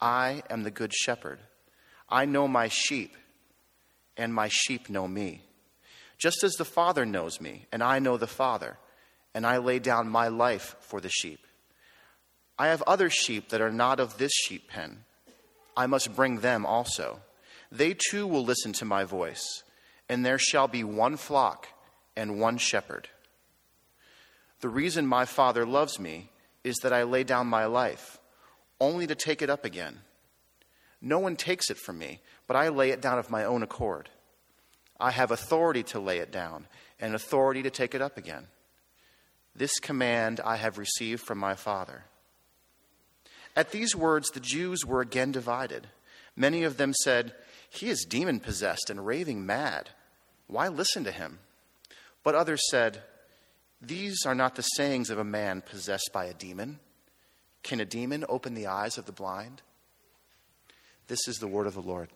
I 0.00 0.42
am 0.50 0.62
the 0.62 0.70
good 0.70 0.92
shepherd. 0.92 1.38
I 2.08 2.24
know 2.24 2.46
my 2.46 2.68
sheep, 2.68 3.16
and 4.16 4.32
my 4.32 4.48
sheep 4.48 4.88
know 4.88 5.08
me. 5.08 5.42
Just 6.18 6.44
as 6.44 6.52
the 6.54 6.64
Father 6.64 7.04
knows 7.04 7.40
me, 7.40 7.66
and 7.72 7.82
I 7.82 7.98
know 7.98 8.16
the 8.16 8.26
Father, 8.26 8.76
and 9.34 9.46
I 9.46 9.58
lay 9.58 9.78
down 9.78 10.08
my 10.08 10.28
life 10.28 10.76
for 10.80 11.00
the 11.00 11.08
sheep. 11.08 11.40
I 12.58 12.68
have 12.68 12.82
other 12.82 13.10
sheep 13.10 13.48
that 13.48 13.60
are 13.60 13.72
not 13.72 13.98
of 13.98 14.18
this 14.18 14.32
sheep 14.32 14.68
pen. 14.68 15.04
I 15.76 15.86
must 15.86 16.14
bring 16.14 16.38
them 16.40 16.64
also. 16.64 17.20
They 17.72 17.96
too 18.10 18.26
will 18.26 18.44
listen 18.44 18.72
to 18.74 18.84
my 18.84 19.04
voice, 19.04 19.64
and 20.08 20.24
there 20.24 20.38
shall 20.38 20.68
be 20.68 20.84
one 20.84 21.16
flock 21.16 21.66
and 22.16 22.38
one 22.38 22.58
shepherd. 22.58 23.08
The 24.60 24.68
reason 24.68 25.06
my 25.06 25.24
Father 25.24 25.66
loves 25.66 25.98
me 25.98 26.30
is 26.62 26.76
that 26.82 26.92
I 26.92 27.02
lay 27.02 27.24
down 27.24 27.48
my 27.48 27.66
life, 27.66 28.18
only 28.80 29.06
to 29.06 29.14
take 29.14 29.42
it 29.42 29.50
up 29.50 29.64
again. 29.64 30.00
No 31.00 31.18
one 31.18 31.36
takes 31.36 31.70
it 31.70 31.76
from 31.76 31.98
me, 31.98 32.20
but 32.46 32.56
I 32.56 32.68
lay 32.68 32.90
it 32.90 33.02
down 33.02 33.18
of 33.18 33.30
my 33.30 33.44
own 33.44 33.62
accord. 33.62 34.08
I 34.98 35.10
have 35.10 35.30
authority 35.30 35.82
to 35.84 36.00
lay 36.00 36.18
it 36.18 36.32
down 36.32 36.66
and 37.00 37.14
authority 37.14 37.62
to 37.62 37.70
take 37.70 37.94
it 37.94 38.02
up 38.02 38.16
again. 38.16 38.46
This 39.54 39.78
command 39.78 40.40
I 40.44 40.56
have 40.56 40.78
received 40.78 41.22
from 41.22 41.38
my 41.38 41.54
Father. 41.54 42.04
At 43.56 43.70
these 43.70 43.94
words, 43.94 44.30
the 44.30 44.40
Jews 44.40 44.84
were 44.84 45.00
again 45.00 45.30
divided. 45.30 45.86
Many 46.36 46.64
of 46.64 46.76
them 46.76 46.92
said, 47.02 47.34
He 47.70 47.88
is 47.88 48.04
demon 48.08 48.40
possessed 48.40 48.90
and 48.90 49.06
raving 49.06 49.46
mad. 49.46 49.90
Why 50.46 50.68
listen 50.68 51.04
to 51.04 51.12
him? 51.12 51.38
But 52.22 52.34
others 52.34 52.62
said, 52.70 53.02
These 53.80 54.24
are 54.26 54.34
not 54.34 54.56
the 54.56 54.62
sayings 54.62 55.10
of 55.10 55.18
a 55.18 55.24
man 55.24 55.62
possessed 55.62 56.10
by 56.12 56.24
a 56.24 56.34
demon. 56.34 56.80
Can 57.64 57.80
a 57.80 57.86
demon 57.86 58.24
open 58.28 58.52
the 58.52 58.66
eyes 58.66 58.98
of 58.98 59.06
the 59.06 59.12
blind? 59.12 59.62
This 61.08 61.26
is 61.26 61.38
the 61.38 61.46
word 61.48 61.66
of 61.66 61.72
the 61.72 61.80
Lord. 61.80 62.10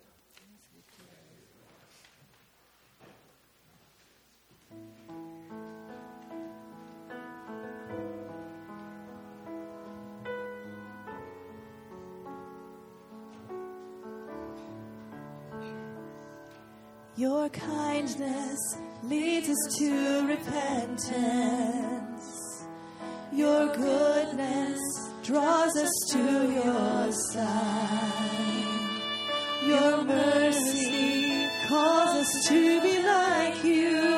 Your 17.17 17.49
kindness 17.49 18.59
leads 19.03 19.49
us 19.49 19.79
to 19.79 20.27
repentance. 20.27 21.89
Your 23.33 23.75
goodness 23.75 25.08
draws 25.29 25.77
us 25.77 25.91
to 26.09 26.19
your 26.19 27.13
side. 27.13 28.63
Your 29.67 30.03
mercy 30.05 31.47
calls 31.67 32.17
us 32.17 32.49
to 32.49 32.81
be 32.81 33.03
like 33.03 33.63
you. 33.63 34.18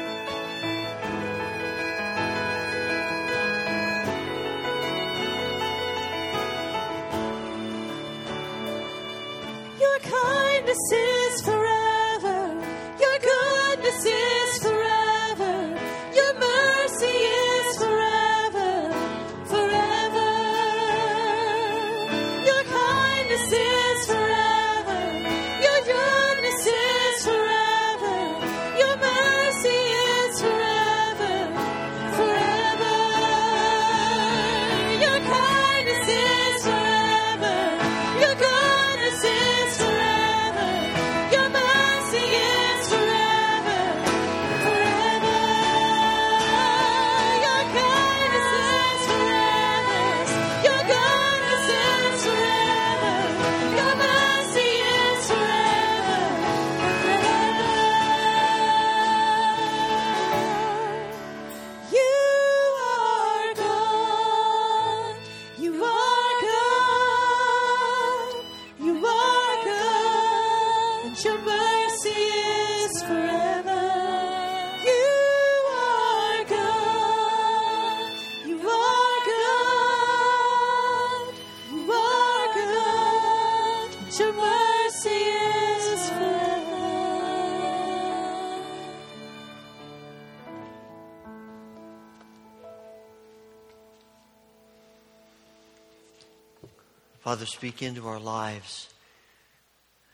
Father, 97.31 97.45
speak 97.45 97.81
into 97.81 98.09
our 98.09 98.19
lives 98.19 98.89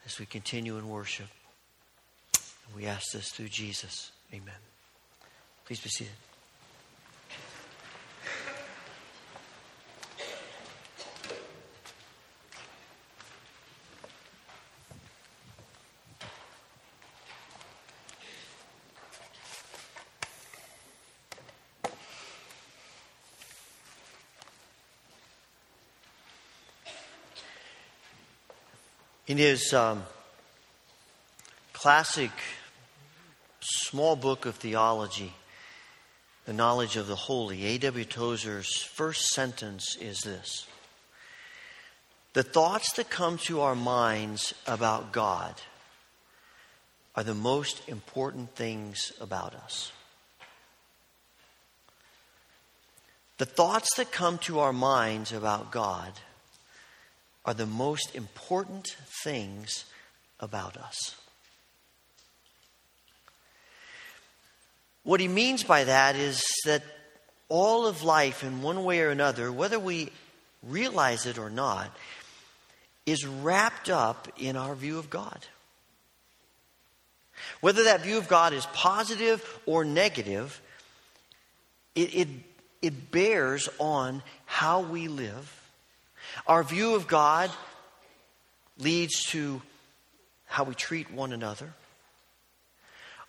as 0.05 0.19
we 0.19 0.27
continue 0.27 0.77
in 0.77 0.87
worship. 0.87 1.25
We 2.75 2.85
ask 2.85 3.11
this 3.11 3.31
through 3.31 3.47
Jesus. 3.47 4.11
Amen. 4.31 4.53
Please 5.65 5.79
be 5.79 5.89
seated. 5.89 6.13
In 29.27 29.37
his 29.37 29.73
um, 29.73 30.03
classic 31.73 32.31
small 33.59 34.15
book 34.15 34.45
of 34.45 34.55
theology, 34.55 35.33
The 36.45 36.53
Knowledge 36.53 36.95
of 36.95 37.07
the 37.07 37.15
Holy, 37.17 37.65
A.W. 37.65 38.05
Tozer's 38.05 38.81
first 38.81 39.25
sentence 39.33 39.97
is 39.99 40.21
this 40.21 40.65
The 42.31 42.43
thoughts 42.43 42.93
that 42.93 43.09
come 43.09 43.37
to 43.39 43.59
our 43.59 43.75
minds 43.75 44.53
about 44.65 45.11
God 45.11 45.55
are 47.13 47.23
the 47.23 47.33
most 47.33 47.81
important 47.89 48.55
things 48.55 49.11
about 49.19 49.53
us. 49.55 49.91
The 53.39 53.45
thoughts 53.45 53.93
that 53.97 54.13
come 54.13 54.37
to 54.39 54.59
our 54.59 54.71
minds 54.71 55.33
about 55.33 55.69
God 55.69 56.13
are 57.47 57.53
the 57.53 57.65
most 57.65 58.13
important 58.13 58.97
things 59.23 59.85
about 60.41 60.75
us. 60.75 61.15
What 65.03 65.21
he 65.21 65.29
means 65.29 65.63
by 65.63 65.85
that 65.85 66.17
is 66.17 66.43
that 66.65 66.83
all 67.47 67.87
of 67.87 68.03
life, 68.03 68.43
in 68.43 68.61
one 68.61 68.83
way 68.83 68.99
or 68.99 69.09
another, 69.09 69.49
whether 69.49 69.79
we 69.79 70.11
realize 70.61 71.25
it 71.25 71.37
or 71.37 71.49
not, 71.49 71.95
is 73.05 73.25
wrapped 73.25 73.89
up 73.89 74.27
in 74.37 74.57
our 74.57 74.75
view 74.75 74.99
of 74.99 75.09
God. 75.09 75.47
Whether 77.61 77.85
that 77.85 78.01
view 78.01 78.17
of 78.17 78.27
God 78.27 78.51
is 78.51 78.65
positive 78.73 79.61
or 79.65 79.85
negative, 79.85 80.59
it, 81.95 82.13
it, 82.13 82.27
it 82.81 83.11
bears 83.11 83.69
on 83.79 84.21
how 84.45 84.81
we 84.81 85.07
live. 85.07 85.56
Our 86.45 86.63
view 86.63 86.95
of 86.95 87.07
God 87.07 87.49
leads 88.77 89.23
to 89.31 89.61
how 90.45 90.63
we 90.63 90.75
treat 90.75 91.11
one 91.11 91.33
another. 91.33 91.73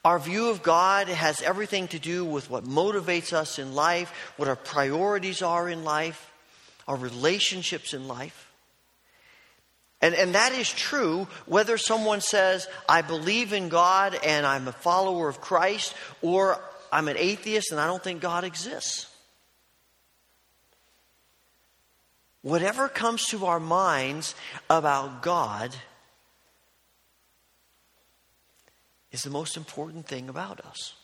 Our 0.04 0.18
view 0.18 0.50
of 0.50 0.62
God 0.62 1.08
has 1.08 1.42
everything 1.42 1.88
to 1.88 1.98
do 1.98 2.24
with 2.24 2.50
what 2.50 2.64
motivates 2.64 3.32
us 3.32 3.58
in 3.58 3.74
life, 3.74 4.32
what 4.36 4.48
our 4.48 4.56
priorities 4.56 5.42
are 5.42 5.68
in 5.68 5.84
life, 5.84 6.32
our 6.86 6.96
relationships 6.96 7.92
in 7.94 8.06
life. 8.06 8.48
And, 10.00 10.14
and 10.14 10.34
that 10.36 10.52
is 10.52 10.70
true 10.70 11.26
whether 11.46 11.76
someone 11.76 12.20
says, 12.20 12.68
I 12.88 13.02
believe 13.02 13.52
in 13.52 13.68
God 13.68 14.18
and 14.24 14.46
I'm 14.46 14.68
a 14.68 14.72
follower 14.72 15.28
of 15.28 15.40
Christ, 15.40 15.94
or 16.22 16.60
I'm 16.92 17.08
an 17.08 17.16
atheist 17.18 17.72
and 17.72 17.80
I 17.80 17.88
don't 17.88 18.02
think 18.02 18.20
God 18.20 18.44
exists. 18.44 19.06
Whatever 22.48 22.88
comes 22.88 23.26
to 23.26 23.44
our 23.44 23.60
minds 23.60 24.34
about 24.70 25.20
God 25.20 25.76
is 29.12 29.22
the 29.22 29.28
most 29.28 29.58
important 29.58 30.06
thing 30.06 30.30
about 30.30 30.64
us. 30.64 30.94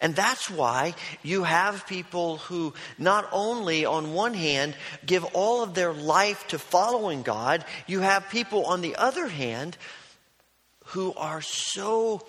And 0.00 0.16
that's 0.16 0.50
why 0.50 0.96
you 1.22 1.44
have 1.44 1.86
people 1.86 2.38
who 2.38 2.74
not 2.98 3.28
only, 3.30 3.84
on 3.84 4.12
one 4.12 4.34
hand, 4.34 4.74
give 5.06 5.24
all 5.26 5.62
of 5.62 5.74
their 5.74 5.92
life 5.92 6.48
to 6.48 6.58
following 6.58 7.22
God, 7.22 7.64
you 7.86 8.00
have 8.00 8.28
people, 8.28 8.66
on 8.66 8.80
the 8.80 8.96
other 8.96 9.28
hand, 9.28 9.76
who 10.86 11.14
are 11.14 11.42
so 11.42 12.26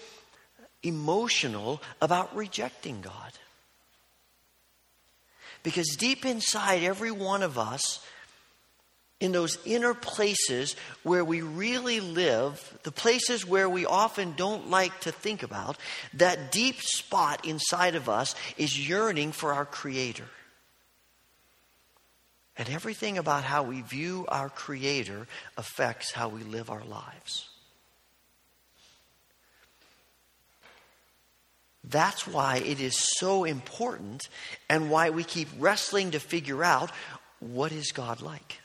emotional 0.83 1.81
about 2.03 2.35
rejecting 2.35 3.01
God. 3.01 3.31
Because 5.67 5.97
deep 5.97 6.25
inside 6.25 6.83
every 6.83 7.11
one 7.11 7.43
of 7.43 7.57
us, 7.57 7.99
in 9.19 9.33
those 9.33 9.57
inner 9.65 9.93
places 9.93 10.77
where 11.03 11.25
we 11.25 11.41
really 11.41 11.99
live, 11.99 12.79
the 12.83 12.91
places 12.93 13.45
where 13.45 13.69
we 13.69 13.85
often 13.85 14.33
don't 14.37 14.69
like 14.69 14.97
to 15.01 15.11
think 15.11 15.43
about, 15.43 15.77
that 16.13 16.53
deep 16.53 16.79
spot 16.79 17.45
inside 17.45 17.95
of 17.95 18.07
us 18.07 18.33
is 18.55 18.87
yearning 18.87 19.33
for 19.33 19.51
our 19.53 19.65
Creator. 19.65 20.29
And 22.57 22.69
everything 22.69 23.17
about 23.17 23.43
how 23.43 23.63
we 23.63 23.81
view 23.81 24.25
our 24.29 24.47
Creator 24.47 25.27
affects 25.57 26.13
how 26.13 26.29
we 26.29 26.43
live 26.43 26.69
our 26.69 26.85
lives. 26.85 27.49
That's 31.89 32.27
why 32.27 32.57
it 32.57 32.81
is 32.81 32.97
so 32.97 33.45
important 33.45 34.27
and 34.69 34.89
why 34.89 35.09
we 35.09 35.23
keep 35.23 35.47
wrestling 35.57 36.11
to 36.11 36.19
figure 36.19 36.63
out 36.63 36.91
what 37.39 37.71
is 37.71 37.91
God 37.91 38.21
like? 38.21 38.59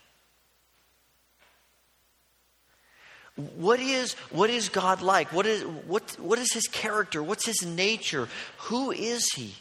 What 3.36 3.80
is, 3.80 4.14
what 4.30 4.50
is 4.50 4.68
God 4.68 5.02
like? 5.02 5.32
What 5.32 5.46
is, 5.46 5.62
what, 5.64 6.16
what 6.18 6.38
is 6.38 6.52
his 6.52 6.66
character? 6.66 7.22
What's 7.22 7.46
his 7.46 7.64
nature? 7.64 8.28
Who 8.58 8.90
is 8.90 9.26
he? 9.34 9.54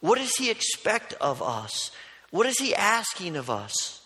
What 0.00 0.18
does 0.18 0.34
he 0.34 0.50
expect 0.50 1.14
of 1.14 1.42
us? 1.42 1.90
What 2.30 2.46
is 2.46 2.58
he 2.58 2.74
asking 2.74 3.36
of 3.36 3.48
us? 3.48 4.02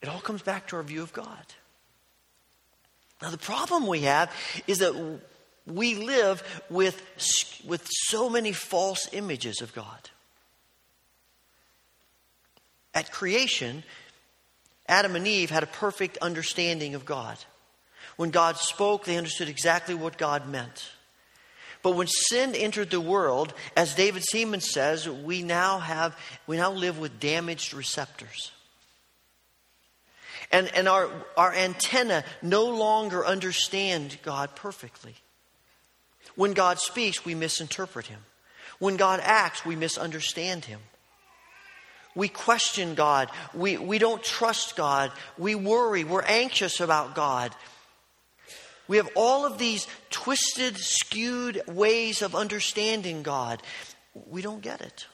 It 0.00 0.08
all 0.08 0.20
comes 0.20 0.42
back 0.42 0.68
to 0.68 0.76
our 0.76 0.82
view 0.82 1.02
of 1.02 1.12
God. 1.12 1.44
Now, 3.20 3.30
the 3.30 3.38
problem 3.38 3.86
we 3.86 4.02
have 4.02 4.32
is 4.66 4.78
that 4.78 5.20
we 5.66 5.94
live 5.94 6.42
with, 6.68 7.00
with 7.66 7.86
so 7.90 8.28
many 8.28 8.52
false 8.52 9.08
images 9.12 9.60
of 9.60 9.74
God. 9.74 10.10
At 12.94 13.12
creation, 13.12 13.84
Adam 14.88 15.14
and 15.14 15.26
Eve 15.26 15.50
had 15.50 15.62
a 15.62 15.66
perfect 15.68 16.18
understanding 16.18 16.94
of 16.94 17.04
God. 17.04 17.38
When 18.16 18.30
God 18.30 18.56
spoke, 18.56 19.04
they 19.04 19.16
understood 19.16 19.48
exactly 19.48 19.94
what 19.94 20.18
God 20.18 20.48
meant. 20.48 20.90
But 21.82 21.96
when 21.96 22.08
sin 22.08 22.54
entered 22.54 22.90
the 22.90 23.00
world, 23.00 23.54
as 23.76 23.94
David 23.94 24.22
Seamands 24.30 24.64
says, 24.66 25.08
we 25.08 25.42
now 25.42 25.78
have 25.78 26.18
we 26.46 26.56
now 26.56 26.72
live 26.72 26.98
with 26.98 27.20
damaged 27.20 27.72
receptors. 27.72 28.50
And, 30.52 30.68
and 30.74 30.88
our, 30.88 31.08
our 31.36 31.54
antenna 31.54 32.24
no 32.42 32.64
longer 32.64 33.24
understand 33.24 34.18
God 34.22 34.56
perfectly. 34.56 35.14
When 36.36 36.52
God 36.52 36.78
speaks, 36.78 37.24
we 37.24 37.34
misinterpret 37.34 38.06
him. 38.06 38.20
When 38.78 38.96
God 38.96 39.20
acts, 39.22 39.64
we 39.64 39.76
misunderstand 39.76 40.64
him. 40.64 40.80
We 42.14 42.28
question 42.28 42.94
God. 42.94 43.30
We, 43.54 43.76
we 43.76 43.98
don't 43.98 44.22
trust 44.22 44.76
God. 44.76 45.12
We 45.38 45.54
worry. 45.54 46.04
We're 46.04 46.22
anxious 46.22 46.80
about 46.80 47.14
God. 47.14 47.54
We 48.88 48.96
have 48.96 49.08
all 49.14 49.46
of 49.46 49.58
these 49.58 49.86
twisted, 50.10 50.76
skewed 50.76 51.62
ways 51.68 52.22
of 52.22 52.34
understanding 52.34 53.22
God. 53.22 53.62
We 54.14 54.42
don't 54.42 54.62
get 54.62 54.80
it. 54.80 55.06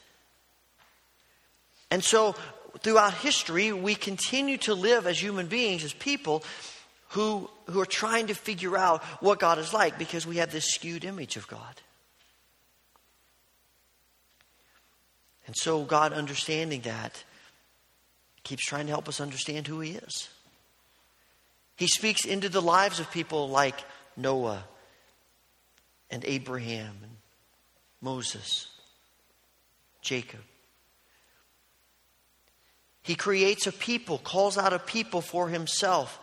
And 1.91 2.03
so, 2.03 2.35
throughout 2.81 3.13
history, 3.15 3.73
we 3.73 3.95
continue 3.95 4.57
to 4.59 4.75
live 4.75 5.07
as 5.07 5.23
human 5.23 5.47
beings, 5.47 5.85
as 5.85 5.93
people 5.93 6.43
who, 7.09 7.49
who 7.67 7.81
are 7.81 7.87
trying 7.87 8.29
to 8.29 8.35
figure 8.35 8.77
out 8.77 9.03
what 9.21 9.39
God 9.39 9.59
is 9.59 9.73
like 9.73 9.99
because 9.99 10.27
we 10.27 10.37
have 10.37 10.51
this 10.51 10.67
skewed 10.67 11.05
image 11.05 11.37
of 11.37 11.47
God. 11.49 11.81
And 15.47 15.55
so, 15.57 15.85
God, 15.85 16.13
understanding 16.13 16.81
that, 16.83 17.23
keeps 18.43 18.65
trying 18.65 18.87
to 18.87 18.93
help 18.93 19.09
us 19.09 19.21
understand 19.21 19.67
who 19.67 19.81
He 19.81 19.93
is. 19.93 20.29
He 21.77 21.87
speaks 21.87 22.25
into 22.25 22.49
the 22.49 22.63
lives 22.63 23.01
of 23.01 23.11
people 23.11 23.49
like 23.49 23.77
Noah 24.17 24.65
and 26.11 26.25
Abraham 26.25 26.97
and 27.03 27.17
Moses, 28.01 28.69
Jacob. 30.01 30.41
He 33.03 33.15
creates 33.15 33.67
a 33.67 33.73
people, 33.73 34.19
calls 34.19 34.59
out 34.59 34.73
a 34.73 34.81
people 34.81 35.21
for 35.21 35.49
himself, 35.49 36.19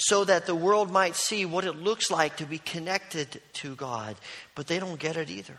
so 0.00 0.24
that 0.24 0.46
the 0.46 0.54
world 0.54 0.90
might 0.90 1.14
see 1.14 1.44
what 1.44 1.66
it 1.66 1.76
looks 1.76 2.10
like 2.10 2.38
to 2.38 2.46
be 2.46 2.56
connected 2.56 3.40
to 3.52 3.74
God. 3.74 4.16
But 4.54 4.66
they 4.66 4.78
don't 4.78 4.98
get 4.98 5.18
it 5.18 5.28
either. 5.28 5.58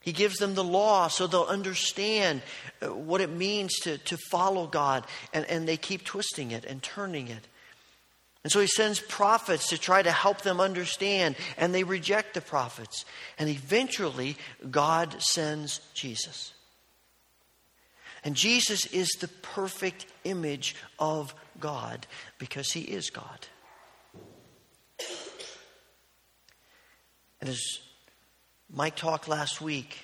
He 0.00 0.12
gives 0.12 0.36
them 0.36 0.54
the 0.54 0.64
law 0.64 1.08
so 1.08 1.26
they'll 1.26 1.44
understand 1.44 2.42
uh, 2.82 2.88
what 2.88 3.22
it 3.22 3.30
means 3.30 3.72
to, 3.80 3.96
to 3.98 4.18
follow 4.30 4.66
God, 4.66 5.06
and, 5.32 5.46
and 5.46 5.66
they 5.66 5.78
keep 5.78 6.04
twisting 6.04 6.50
it 6.50 6.66
and 6.66 6.82
turning 6.82 7.28
it. 7.28 7.48
And 8.44 8.52
so 8.52 8.60
he 8.60 8.66
sends 8.66 9.00
prophets 9.00 9.68
to 9.68 9.78
try 9.78 10.02
to 10.02 10.12
help 10.12 10.42
them 10.42 10.60
understand, 10.60 11.36
and 11.56 11.74
they 11.74 11.84
reject 11.84 12.34
the 12.34 12.40
prophets. 12.42 13.06
And 13.38 13.48
eventually, 13.48 14.36
God 14.70 15.14
sends 15.22 15.80
Jesus. 15.94 16.52
And 18.22 18.34
Jesus 18.34 18.84
is 18.86 19.08
the 19.20 19.28
perfect 19.28 20.06
image 20.24 20.76
of 20.98 21.34
God 21.60 22.06
because 22.38 22.70
he 22.72 22.80
is 22.80 23.10
God. 23.10 23.46
And 27.40 27.50
as 27.50 27.60
Mike 28.74 28.96
talked 28.96 29.28
last 29.28 29.60
week. 29.60 29.98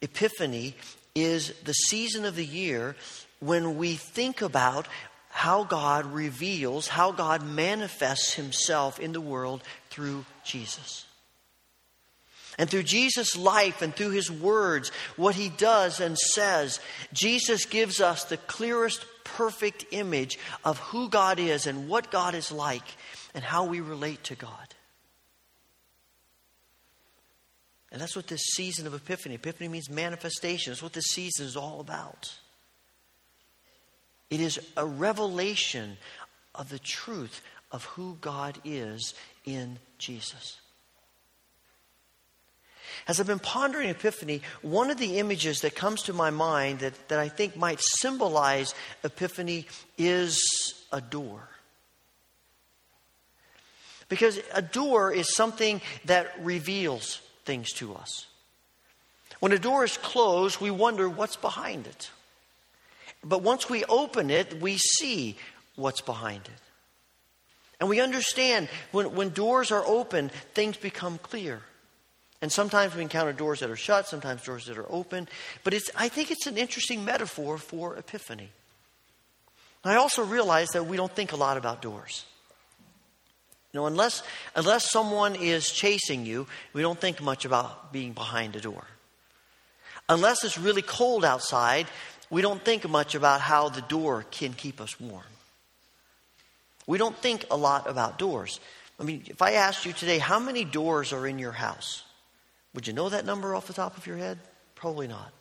Epiphany 0.00 0.74
is 1.14 1.52
the 1.64 1.72
season 1.72 2.24
of 2.24 2.36
the 2.36 2.44
year 2.44 2.94
when 3.40 3.76
we 3.76 3.94
think 3.94 4.42
about 4.42 4.86
how 5.28 5.64
God 5.64 6.06
reveals, 6.06 6.86
how 6.86 7.10
God 7.10 7.42
manifests 7.42 8.34
himself 8.34 9.00
in 9.00 9.12
the 9.12 9.20
world 9.20 9.62
through 9.90 10.24
Jesus. 10.44 11.06
And 12.58 12.68
through 12.68 12.82
Jesus' 12.82 13.36
life 13.36 13.80
and 13.80 13.94
through 13.94 14.10
his 14.10 14.30
words, 14.30 14.90
what 15.16 15.34
he 15.34 15.48
does 15.48 16.00
and 16.00 16.18
says, 16.18 16.80
Jesus 17.12 17.64
gives 17.64 18.00
us 18.00 18.24
the 18.24 18.36
clearest, 18.36 19.04
perfect 19.24 19.86
image 19.90 20.38
of 20.64 20.78
who 20.78 21.08
God 21.08 21.38
is 21.38 21.66
and 21.66 21.88
what 21.88 22.10
God 22.10 22.34
is 22.34 22.52
like 22.52 22.96
and 23.34 23.42
how 23.42 23.64
we 23.64 23.80
relate 23.80 24.22
to 24.24 24.34
God. 24.34 24.74
And 27.90 28.00
that's 28.00 28.16
what 28.16 28.26
this 28.26 28.42
season 28.54 28.86
of 28.86 28.94
Epiphany, 28.94 29.34
Epiphany 29.34 29.68
means 29.68 29.90
manifestation. 29.90 30.70
That's 30.70 30.82
what 30.82 30.94
this 30.94 31.10
season 31.10 31.46
is 31.46 31.56
all 31.56 31.80
about. 31.80 32.32
It 34.30 34.40
is 34.40 34.58
a 34.78 34.86
revelation 34.86 35.98
of 36.54 36.70
the 36.70 36.78
truth 36.78 37.42
of 37.70 37.84
who 37.84 38.16
God 38.20 38.58
is 38.64 39.12
in 39.44 39.78
Jesus. 39.98 40.61
As 43.08 43.20
I've 43.20 43.26
been 43.26 43.38
pondering 43.38 43.88
Epiphany, 43.88 44.42
one 44.62 44.90
of 44.90 44.98
the 44.98 45.18
images 45.18 45.60
that 45.60 45.74
comes 45.74 46.02
to 46.04 46.12
my 46.12 46.30
mind 46.30 46.80
that, 46.80 47.08
that 47.08 47.18
I 47.18 47.28
think 47.28 47.56
might 47.56 47.80
symbolize 47.80 48.74
Epiphany 49.04 49.66
is 49.98 50.84
a 50.92 51.00
door. 51.00 51.48
Because 54.08 54.38
a 54.52 54.62
door 54.62 55.12
is 55.12 55.34
something 55.34 55.80
that 56.04 56.32
reveals 56.40 57.20
things 57.44 57.72
to 57.74 57.94
us. 57.94 58.26
When 59.40 59.52
a 59.52 59.58
door 59.58 59.84
is 59.84 59.96
closed, 59.96 60.60
we 60.60 60.70
wonder 60.70 61.08
what's 61.08 61.36
behind 61.36 61.86
it. 61.86 62.10
But 63.24 63.42
once 63.42 63.70
we 63.70 63.84
open 63.84 64.30
it, 64.30 64.60
we 64.60 64.78
see 64.78 65.36
what's 65.76 66.00
behind 66.00 66.42
it. 66.44 66.60
And 67.80 67.88
we 67.88 68.00
understand 68.00 68.68
when, 68.92 69.14
when 69.16 69.30
doors 69.30 69.72
are 69.72 69.84
open, 69.84 70.28
things 70.54 70.76
become 70.76 71.18
clear. 71.18 71.62
And 72.42 72.50
sometimes 72.50 72.94
we 72.96 73.02
encounter 73.02 73.32
doors 73.32 73.60
that 73.60 73.70
are 73.70 73.76
shut, 73.76 74.08
sometimes 74.08 74.42
doors 74.42 74.66
that 74.66 74.76
are 74.76 74.90
open. 74.90 75.28
But 75.62 75.74
it's, 75.74 75.90
I 75.94 76.08
think 76.08 76.32
it's 76.32 76.48
an 76.48 76.58
interesting 76.58 77.04
metaphor 77.04 77.56
for 77.56 77.96
Epiphany. 77.96 78.50
I 79.84 79.94
also 79.94 80.24
realize 80.24 80.70
that 80.70 80.86
we 80.86 80.96
don't 80.96 81.12
think 81.12 81.30
a 81.30 81.36
lot 81.36 81.56
about 81.56 81.80
doors. 81.80 82.24
You 83.72 83.80
know, 83.80 83.86
unless, 83.86 84.24
unless 84.56 84.90
someone 84.90 85.36
is 85.36 85.70
chasing 85.70 86.26
you, 86.26 86.48
we 86.72 86.82
don't 86.82 87.00
think 87.00 87.22
much 87.22 87.44
about 87.44 87.92
being 87.92 88.12
behind 88.12 88.56
a 88.56 88.60
door. 88.60 88.84
Unless 90.08 90.42
it's 90.44 90.58
really 90.58 90.82
cold 90.82 91.24
outside, 91.24 91.86
we 92.28 92.42
don't 92.42 92.62
think 92.62 92.88
much 92.88 93.14
about 93.14 93.40
how 93.40 93.68
the 93.68 93.82
door 93.82 94.24
can 94.32 94.52
keep 94.52 94.80
us 94.80 95.00
warm. 95.00 95.22
We 96.88 96.98
don't 96.98 97.16
think 97.16 97.46
a 97.50 97.56
lot 97.56 97.88
about 97.88 98.18
doors. 98.18 98.58
I 98.98 99.04
mean, 99.04 99.22
if 99.26 99.40
I 99.40 99.52
asked 99.52 99.86
you 99.86 99.92
today, 99.92 100.18
how 100.18 100.40
many 100.40 100.64
doors 100.64 101.12
are 101.12 101.26
in 101.26 101.38
your 101.38 101.52
house? 101.52 102.02
Would 102.74 102.86
you 102.86 102.92
know 102.92 103.08
that 103.08 103.24
number 103.26 103.54
off 103.54 103.66
the 103.66 103.72
top 103.72 103.96
of 103.96 104.06
your 104.06 104.16
head? 104.16 104.38
Probably 104.74 105.06
not. 105.06 105.32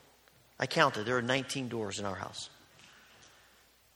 I 0.59 0.67
counted. 0.67 1.05
There 1.05 1.17
are 1.17 1.21
19 1.21 1.69
doors 1.69 1.99
in 1.99 2.05
our 2.05 2.15
house. 2.15 2.49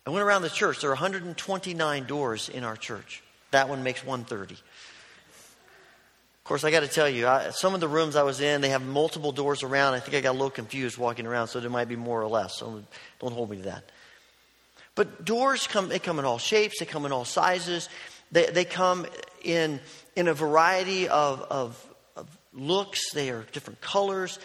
I 0.07 0.09
went 0.09 0.23
around 0.23 0.43
the 0.43 0.49
church. 0.49 0.81
There 0.81 0.89
are 0.89 0.93
129 0.93 2.05
doors 2.05 2.49
in 2.49 2.63
our 2.63 2.75
church. 2.75 3.23
That 3.51 3.69
one 3.69 3.83
makes 3.83 4.05
130. 4.05 4.53
Of 4.53 4.59
course, 6.43 6.63
I 6.63 6.69
got 6.69 6.81
to 6.81 6.87
tell 6.87 7.09
you, 7.09 7.27
I, 7.27 7.49
some 7.49 7.73
of 7.73 7.79
the 7.79 7.87
rooms 7.87 8.15
I 8.15 8.21
was 8.21 8.39
in, 8.39 8.61
they 8.61 8.69
have 8.69 8.85
multiple 8.85 9.31
doors 9.31 9.63
around. 9.63 9.95
I 9.95 9.99
think 9.99 10.15
I 10.15 10.21
got 10.21 10.31
a 10.31 10.33
little 10.33 10.51
confused 10.51 10.97
walking 10.97 11.25
around, 11.25 11.47
so 11.47 11.59
there 11.59 11.71
might 11.71 11.87
be 11.87 11.95
more 11.95 12.21
or 12.21 12.27
less. 12.27 12.55
So 12.57 12.83
don't 13.19 13.33
hold 13.33 13.49
me 13.49 13.57
to 13.57 13.63
that. 13.63 13.91
But 14.93 15.25
doors 15.25 15.67
come, 15.67 15.89
they 15.89 15.99
come 15.99 16.19
in 16.19 16.25
all 16.25 16.37
shapes, 16.37 16.79
they 16.79 16.85
come 16.85 17.05
in 17.05 17.11
all 17.11 17.25
sizes, 17.25 17.89
they, 18.31 18.45
they 18.45 18.63
come 18.63 19.07
in, 19.43 19.79
in 20.15 20.27
a 20.27 20.33
variety 20.33 21.09
of, 21.09 21.41
of, 21.41 21.87
of 21.89 21.94
looks, 22.55 23.11
they 23.11 23.29
are 23.29 23.43
different 23.51 23.81
colors. 23.81 24.39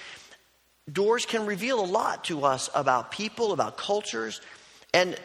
Doors 0.91 1.25
can 1.25 1.47
reveal 1.47 1.81
a 1.81 1.87
lot 1.87 2.25
to 2.25 2.45
us 2.45 2.69
about 2.75 3.13
people, 3.13 3.53
about 3.53 3.77
cultures. 3.77 4.41
And 4.93 5.17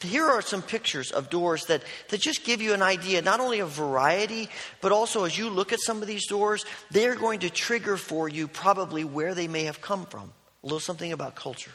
here 0.00 0.26
are 0.26 0.42
some 0.42 0.62
pictures 0.62 1.10
of 1.10 1.30
doors 1.30 1.66
that, 1.66 1.82
that 2.08 2.20
just 2.20 2.44
give 2.44 2.60
you 2.60 2.74
an 2.74 2.82
idea, 2.82 3.22
not 3.22 3.40
only 3.40 3.60
of 3.60 3.70
variety, 3.70 4.48
but 4.80 4.92
also 4.92 5.24
as 5.24 5.36
you 5.36 5.50
look 5.50 5.72
at 5.72 5.80
some 5.80 6.02
of 6.02 6.08
these 6.08 6.26
doors, 6.26 6.64
they're 6.90 7.16
going 7.16 7.40
to 7.40 7.50
trigger 7.50 7.96
for 7.96 8.28
you 8.28 8.48
probably 8.48 9.04
where 9.04 9.34
they 9.34 9.48
may 9.48 9.64
have 9.64 9.80
come 9.80 10.06
from. 10.06 10.32
A 10.62 10.66
little 10.66 10.80
something 10.80 11.12
about 11.12 11.34
culture. 11.34 11.72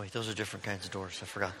Wait, 0.00 0.12
those 0.12 0.30
are 0.30 0.34
different 0.34 0.64
kinds 0.64 0.86
of 0.86 0.90
doors. 0.90 1.18
I 1.22 1.26
forgot. 1.26 1.52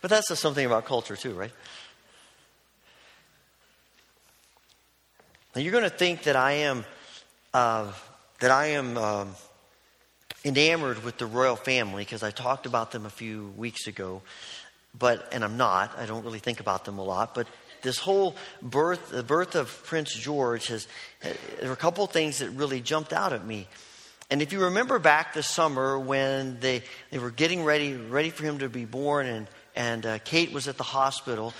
But 0.00 0.10
that 0.10 0.24
says 0.24 0.38
something 0.38 0.64
about 0.64 0.86
culture, 0.86 1.14
too, 1.14 1.34
right? 1.34 1.52
Now, 5.54 5.60
you're 5.60 5.72
going 5.72 5.84
to 5.84 5.90
think 5.90 6.22
that 6.22 6.36
I 6.36 6.52
am, 6.52 6.86
uh, 7.52 7.92
that 8.40 8.50
I 8.50 8.68
am 8.68 8.96
um, 8.96 9.34
enamored 10.42 11.04
with 11.04 11.18
the 11.18 11.26
royal 11.26 11.56
family 11.56 12.04
because 12.04 12.22
I 12.22 12.30
talked 12.30 12.64
about 12.64 12.92
them 12.92 13.04
a 13.04 13.10
few 13.10 13.52
weeks 13.58 13.86
ago, 13.86 14.22
but 14.98 15.28
and 15.32 15.44
I'm 15.44 15.58
not. 15.58 15.98
I 15.98 16.06
don't 16.06 16.24
really 16.24 16.38
think 16.38 16.60
about 16.60 16.86
them 16.86 16.98
a 16.98 17.04
lot. 17.04 17.34
But 17.34 17.46
this 17.82 17.98
whole 17.98 18.36
birth, 18.62 19.10
the 19.10 19.22
birth 19.22 19.54
of 19.54 19.82
Prince 19.84 20.14
George 20.14 20.68
has. 20.68 20.88
There 21.20 21.68
were 21.68 21.72
a 21.72 21.76
couple 21.76 22.06
things 22.06 22.38
that 22.38 22.50
really 22.50 22.80
jumped 22.80 23.12
out 23.12 23.34
at 23.34 23.44
me. 23.44 23.66
And 24.30 24.42
if 24.42 24.52
you 24.52 24.64
remember 24.64 24.98
back 24.98 25.34
this 25.34 25.46
summer 25.46 25.98
when 25.98 26.58
they, 26.60 26.82
they 27.10 27.18
were 27.18 27.30
getting 27.30 27.62
ready, 27.62 27.94
ready 27.94 28.30
for 28.30 28.44
him 28.44 28.58
to 28.58 28.68
be 28.68 28.84
born, 28.84 29.26
and, 29.26 29.46
and 29.76 30.06
uh, 30.06 30.18
Kate 30.18 30.52
was 30.52 30.66
at 30.66 30.76
the 30.76 30.82
hospital, 30.82 31.54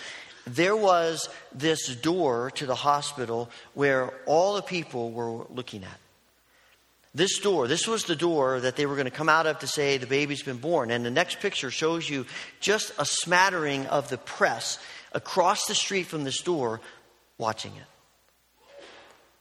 there 0.46 0.76
was 0.76 1.28
this 1.52 1.94
door 1.94 2.50
to 2.52 2.66
the 2.66 2.74
hospital 2.74 3.50
where 3.74 4.12
all 4.26 4.54
the 4.54 4.62
people 4.62 5.12
were 5.12 5.44
looking 5.48 5.84
at. 5.84 5.98
This 7.14 7.38
door, 7.38 7.66
this 7.66 7.86
was 7.86 8.04
the 8.04 8.16
door 8.16 8.60
that 8.60 8.76
they 8.76 8.84
were 8.84 8.94
going 8.94 9.06
to 9.06 9.10
come 9.10 9.28
out 9.28 9.46
of 9.46 9.60
to 9.60 9.66
say 9.66 9.96
the 9.96 10.06
baby's 10.06 10.42
been 10.42 10.58
born. 10.58 10.90
And 10.90 11.04
the 11.04 11.10
next 11.10 11.40
picture 11.40 11.70
shows 11.70 12.08
you 12.08 12.26
just 12.60 12.92
a 12.98 13.06
smattering 13.06 13.86
of 13.86 14.10
the 14.10 14.18
press 14.18 14.78
across 15.12 15.66
the 15.66 15.74
street 15.74 16.06
from 16.06 16.24
this 16.24 16.42
door 16.42 16.80
watching 17.38 17.72
it. 17.74 17.95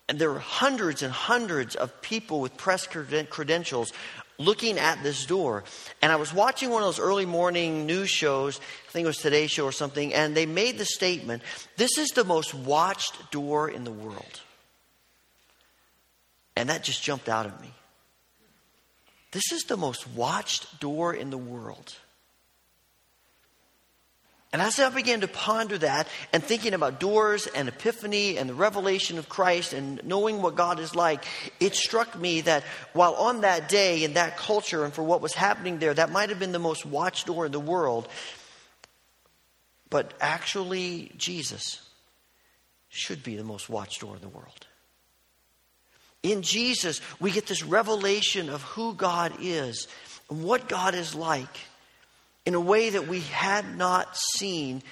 And 0.08 0.20
there 0.20 0.32
were 0.32 0.40
hundreds 0.40 1.02
and 1.02 1.12
hundreds 1.12 1.76
of 1.76 2.02
people 2.02 2.40
with 2.40 2.58
press 2.58 2.88
credentials 2.88 3.92
looking 4.38 4.78
at 4.78 5.02
this 5.02 5.26
door. 5.26 5.64
And 6.02 6.12
I 6.12 6.18
was 6.18 6.34
watching 6.34 6.70
one 6.70 6.84
of 6.84 6.88
those 6.88 7.00
early 7.00 7.26
morning 7.26 7.86
news 7.86 8.10
shows, 8.10 8.60
I 8.88 8.92
think 8.92 9.06
it 9.06 9.08
was 9.08 9.18
Today 9.18 9.48
Show 9.48 9.66
or 9.66 9.72
something, 9.72 10.14
and 10.14 10.36
they 10.36 10.46
made 10.46 10.78
the 10.78 10.86
statement 10.86 11.42
this 11.78 11.98
is 11.98 12.10
the 12.10 12.24
most 12.24 12.54
watched 12.54 13.32
door 13.32 13.70
in 13.70 13.84
the 13.84 13.92
world. 13.92 14.42
And 16.56 16.70
that 16.70 16.84
just 16.84 17.04
jumped 17.04 17.28
out 17.28 17.46
at 17.46 17.62
me. 17.62 17.72
This 19.32 19.52
is 19.52 19.64
the 19.64 19.76
most 19.76 20.08
watched 20.10 20.80
door 20.80 21.14
in 21.14 21.30
the 21.30 21.38
world. 21.38 21.96
And 24.56 24.62
as 24.62 24.80
I 24.80 24.90
began 24.90 25.20
to 25.20 25.28
ponder 25.28 25.78
that 25.80 26.08
and 26.32 26.42
thinking 26.42 26.74
about 26.74 26.98
doors 26.98 27.46
and 27.46 27.68
epiphany 27.68 28.38
and 28.38 28.50
the 28.50 28.54
revelation 28.54 29.18
of 29.18 29.28
Christ 29.28 29.74
and 29.74 30.02
knowing 30.06 30.42
what 30.42 30.56
God 30.56 30.80
is 30.80 30.96
like, 30.96 31.26
it 31.60 31.76
struck 31.76 32.18
me 32.18 32.40
that 32.40 32.64
while 32.94 33.16
on 33.16 33.42
that 33.42 33.68
day 33.68 34.06
in 34.06 34.14
that 34.14 34.38
culture 34.38 34.86
and 34.86 34.94
for 34.94 35.04
what 35.04 35.20
was 35.20 35.34
happening 35.34 35.80
there, 35.80 35.94
that 35.94 36.10
might 36.10 36.30
have 36.30 36.40
been 36.40 36.54
the 36.54 36.58
most 36.58 36.86
watched 36.86 37.28
door 37.28 37.46
in 37.46 37.52
the 37.52 37.60
world, 37.60 38.08
but 39.90 40.14
actually, 40.22 41.12
Jesus 41.18 41.82
should 42.88 43.24
be 43.24 43.36
the 43.36 43.44
most 43.44 43.70
watched 43.70 44.00
door 44.00 44.16
in 44.16 44.22
the 44.22 44.30
world. 44.30 44.68
In 46.24 46.44
Jesus, 46.44 47.02
we 47.20 47.30
get 47.30 47.46
this 47.46 47.62
revelation 47.62 48.48
of 48.48 48.62
who 48.62 48.94
God 48.94 49.34
is 49.42 49.90
and 50.30 50.46
what 50.46 50.70
God 50.70 50.96
is 50.96 51.14
like 51.14 51.58
in 52.46 52.54
a 52.54 52.60
way 52.60 52.92
that 52.92 53.08
we 53.08 53.22
had 53.22 53.78
not 53.78 54.16
seen 54.16 54.84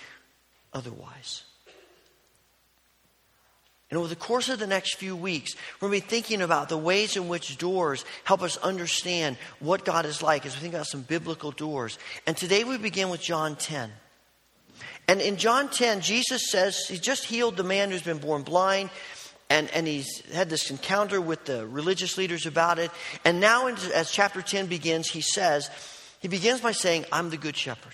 otherwise. 0.73 1.43
And 3.93 3.99
over 3.99 4.07
the 4.07 4.15
course 4.15 4.49
of 4.49 4.57
the 4.57 4.65
next 4.65 4.95
few 4.95 5.15
weeks, 5.15 5.53
we're 5.79 5.89
going 5.89 6.01
to 6.01 6.05
be 6.07 6.09
thinking 6.09 6.41
about 6.41 6.67
the 6.67 6.77
ways 6.79 7.15
in 7.15 7.27
which 7.27 7.59
doors 7.59 8.05
help 8.23 8.41
us 8.41 8.57
understand 8.57 9.37
what 9.59 9.85
God 9.85 10.07
is 10.07 10.23
like 10.23 10.47
as 10.47 10.55
we 10.55 10.61
think 10.61 10.73
about 10.73 10.87
some 10.87 11.03
biblical 11.03 11.51
doors. 11.51 11.99
And 12.25 12.35
today 12.35 12.63
we 12.63 12.79
begin 12.79 13.09
with 13.09 13.21
John 13.21 13.55
10. 13.55 13.91
And 15.07 15.21
in 15.21 15.37
John 15.37 15.69
10, 15.69 16.01
Jesus 16.01 16.49
says 16.49 16.87
he 16.87 16.97
just 16.97 17.25
healed 17.25 17.55
the 17.55 17.63
man 17.63 17.91
who's 17.91 18.01
been 18.01 18.17
born 18.17 18.41
blind. 18.41 18.89
And, 19.51 19.69
and 19.75 19.85
he's 19.85 20.21
had 20.31 20.49
this 20.49 20.71
encounter 20.71 21.21
with 21.21 21.45
the 21.45 21.67
religious 21.67 22.17
leaders 22.17 22.47
about 22.47 22.79
it. 22.79 22.89
And 23.23 23.39
now, 23.39 23.67
as 23.67 24.09
chapter 24.09 24.41
10 24.41 24.65
begins, 24.65 25.07
he 25.07 25.21
says, 25.21 25.69
he 26.23 26.29
begins 26.29 26.61
by 26.61 26.71
saying, 26.71 27.03
I'm 27.11 27.29
the 27.29 27.37
good 27.37 27.57
shepherd. 27.57 27.93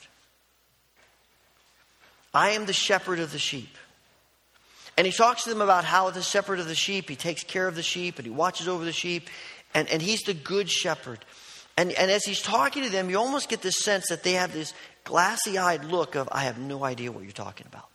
I 2.32 2.52
am 2.52 2.68
the 2.68 2.74
shepherd 2.74 3.18
of 3.18 3.32
the 3.32 3.40
sheep. 3.40 3.76
And 4.96 5.08
he 5.08 5.12
talks 5.12 5.46
to 5.46 5.50
them 5.50 5.62
about 5.62 5.84
how 5.84 6.12
the 6.12 6.22
shepherd 6.22 6.60
of 6.60 6.68
the 6.68 6.76
sheep, 6.76 7.10
he 7.10 7.16
takes 7.16 7.44
care 7.44 7.68
of 7.68 7.74
the 7.74 7.82
sheep 7.82 8.20
and 8.20 8.28
he 8.28 8.32
watches 8.32 8.68
over 8.68 8.86
the 8.86 8.92
sheep, 8.92 9.32
and, 9.74 9.90
and 9.90 10.00
he's 10.00 10.22
the 10.22 10.36
good 10.36 10.70
shepherd. 10.70 11.18
And, 11.76 11.92
and 11.94 12.12
as 12.12 12.24
he's 12.24 12.40
talking 12.40 12.84
to 12.84 12.92
them, 12.92 13.10
you 13.10 13.18
almost 13.18 13.50
get 13.50 13.64
this 13.64 13.80
sense 13.80 14.10
that 14.10 14.22
they 14.22 14.34
have 14.34 14.54
this 14.54 14.76
glassy 15.06 15.58
eyed 15.58 15.86
look 15.86 16.14
of, 16.14 16.30
I 16.32 16.42
have 16.42 16.60
no 16.60 16.84
idea 16.84 17.12
what 17.12 17.24
you're 17.24 17.32
talking 17.32 17.66
about. 17.66 17.90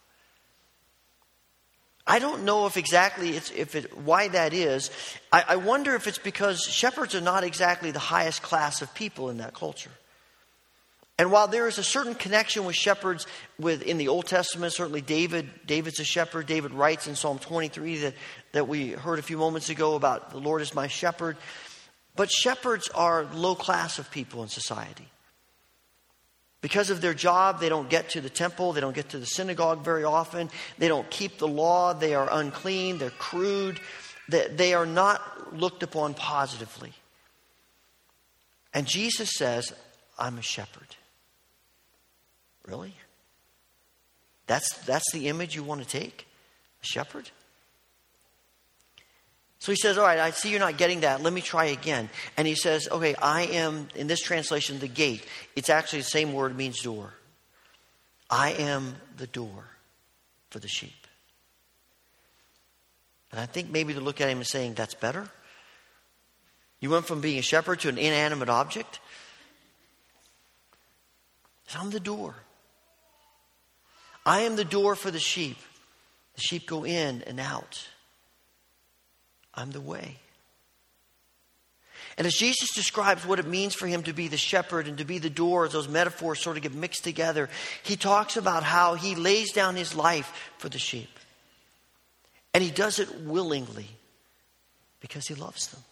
I 2.08 2.18
don't 2.18 2.42
know 2.42 2.66
if 2.66 2.76
exactly 2.76 3.36
it's, 3.36 3.52
if 3.52 3.76
it, 3.76 3.96
why 3.96 4.26
that 4.26 4.52
is. 4.52 4.90
I, 5.30 5.44
I 5.50 5.56
wonder 5.56 5.94
if 5.94 6.08
it's 6.08 6.18
because 6.18 6.64
shepherds 6.64 7.14
are 7.14 7.20
not 7.20 7.44
exactly 7.44 7.92
the 7.92 8.00
highest 8.00 8.42
class 8.42 8.82
of 8.82 8.92
people 8.94 9.30
in 9.30 9.36
that 9.36 9.54
culture. 9.54 9.92
And 11.16 11.30
while 11.30 11.46
there 11.46 11.68
is 11.68 11.78
a 11.78 11.84
certain 11.84 12.14
connection 12.14 12.64
with 12.64 12.74
shepherds 12.74 13.26
with, 13.58 13.82
in 13.82 13.98
the 13.98 14.08
Old 14.08 14.26
Testament, 14.26 14.72
certainly 14.72 15.00
David, 15.00 15.48
David's 15.64 16.00
a 16.00 16.04
shepherd. 16.04 16.46
David 16.46 16.72
writes 16.72 17.06
in 17.06 17.14
Psalm 17.14 17.38
23 17.38 17.98
that, 17.98 18.14
that 18.52 18.66
we 18.66 18.90
heard 18.90 19.20
a 19.20 19.22
few 19.22 19.38
moments 19.38 19.70
ago 19.70 19.94
about 19.94 20.30
the 20.30 20.38
Lord 20.38 20.60
is 20.60 20.74
my 20.74 20.88
shepherd. 20.88 21.36
But 22.16 22.30
shepherds 22.30 22.88
are 22.88 23.24
low 23.32 23.54
class 23.54 23.98
of 24.00 24.10
people 24.10 24.42
in 24.42 24.48
society. 24.48 25.06
Because 26.60 26.90
of 26.90 27.00
their 27.00 27.14
job, 27.14 27.60
they 27.60 27.68
don't 27.68 27.90
get 27.90 28.10
to 28.10 28.20
the 28.20 28.30
temple, 28.30 28.72
they 28.72 28.80
don't 28.80 28.94
get 28.94 29.10
to 29.10 29.18
the 29.18 29.26
synagogue 29.26 29.84
very 29.84 30.02
often, 30.02 30.48
they 30.78 30.88
don't 30.88 31.08
keep 31.10 31.38
the 31.38 31.46
law, 31.46 31.92
they 31.92 32.14
are 32.14 32.26
unclean, 32.32 32.96
they're 32.96 33.10
crude, 33.10 33.78
they, 34.30 34.48
they 34.48 34.74
are 34.74 34.86
not 34.86 35.54
looked 35.54 35.82
upon 35.82 36.14
positively. 36.14 36.92
And 38.72 38.86
Jesus 38.86 39.30
says, 39.34 39.74
I'm 40.18 40.38
a 40.38 40.42
shepherd. 40.42 40.96
Really? 42.66 42.94
That's, 44.46 44.72
that's 44.84 45.10
the 45.12 45.28
image 45.28 45.54
you 45.54 45.62
want 45.62 45.82
to 45.82 45.88
take? 45.88 46.26
A 46.82 46.86
shepherd? 46.86 47.30
So 49.58 49.72
he 49.72 49.76
says, 49.76 49.96
All 49.96 50.04
right, 50.04 50.18
I 50.18 50.30
see 50.30 50.50
you're 50.50 50.60
not 50.60 50.76
getting 50.76 51.00
that. 51.00 51.22
Let 51.22 51.32
me 51.32 51.40
try 51.40 51.66
again. 51.66 52.10
And 52.36 52.46
he 52.46 52.54
says, 52.54 52.86
Okay, 52.90 53.14
I 53.14 53.42
am, 53.42 53.88
in 53.94 54.06
this 54.06 54.20
translation, 54.20 54.78
the 54.78 54.88
gate. 54.88 55.24
It's 55.56 55.70
actually 55.70 56.00
the 56.00 56.04
same 56.10 56.34
word, 56.34 56.56
means 56.56 56.82
door. 56.82 57.14
I 58.28 58.52
am 58.52 58.96
the 59.16 59.26
door 59.26 59.64
for 60.50 60.58
the 60.58 60.68
sheep. 60.68 61.06
And 63.32 63.40
I 63.40 63.46
think 63.46 63.70
maybe 63.70 63.94
to 63.94 64.00
look 64.00 64.20
at 64.20 64.28
him 64.28 64.38
and 64.38 64.46
saying, 64.46 64.74
That's 64.74 64.94
better. 64.94 65.30
You 66.80 66.90
went 66.90 67.06
from 67.06 67.22
being 67.22 67.38
a 67.38 67.42
shepherd 67.42 67.80
to 67.80 67.88
an 67.88 67.96
inanimate 67.96 68.50
object. 68.50 69.00
I'm 71.74 71.90
the 71.90 72.00
door. 72.00 72.34
I 74.26 74.40
am 74.40 74.56
the 74.56 74.64
door 74.64 74.94
for 74.94 75.10
the 75.10 75.18
sheep. 75.18 75.58
The 76.34 76.40
sheep 76.40 76.66
go 76.66 76.84
in 76.84 77.22
and 77.22 77.38
out. 77.38 77.86
I'm 79.54 79.70
the 79.70 79.80
way. 79.80 80.16
And 82.16 82.26
as 82.26 82.34
Jesus 82.34 82.72
describes 82.72 83.26
what 83.26 83.40
it 83.40 83.46
means 83.46 83.74
for 83.74 83.86
him 83.86 84.04
to 84.04 84.12
be 84.12 84.28
the 84.28 84.36
shepherd 84.36 84.86
and 84.86 84.98
to 84.98 85.04
be 85.04 85.18
the 85.18 85.30
door, 85.30 85.66
as 85.66 85.72
those 85.72 85.88
metaphors 85.88 86.40
sort 86.40 86.56
of 86.56 86.62
get 86.62 86.72
mixed 86.72 87.02
together, 87.02 87.48
he 87.82 87.96
talks 87.96 88.36
about 88.36 88.62
how 88.62 88.94
he 88.94 89.16
lays 89.16 89.52
down 89.52 89.74
his 89.74 89.94
life 89.96 90.52
for 90.58 90.68
the 90.68 90.78
sheep. 90.78 91.08
And 92.52 92.62
he 92.62 92.70
does 92.70 93.00
it 93.00 93.22
willingly 93.22 93.88
because 95.00 95.26
he 95.26 95.34
loves 95.34 95.68
them. 95.68 95.82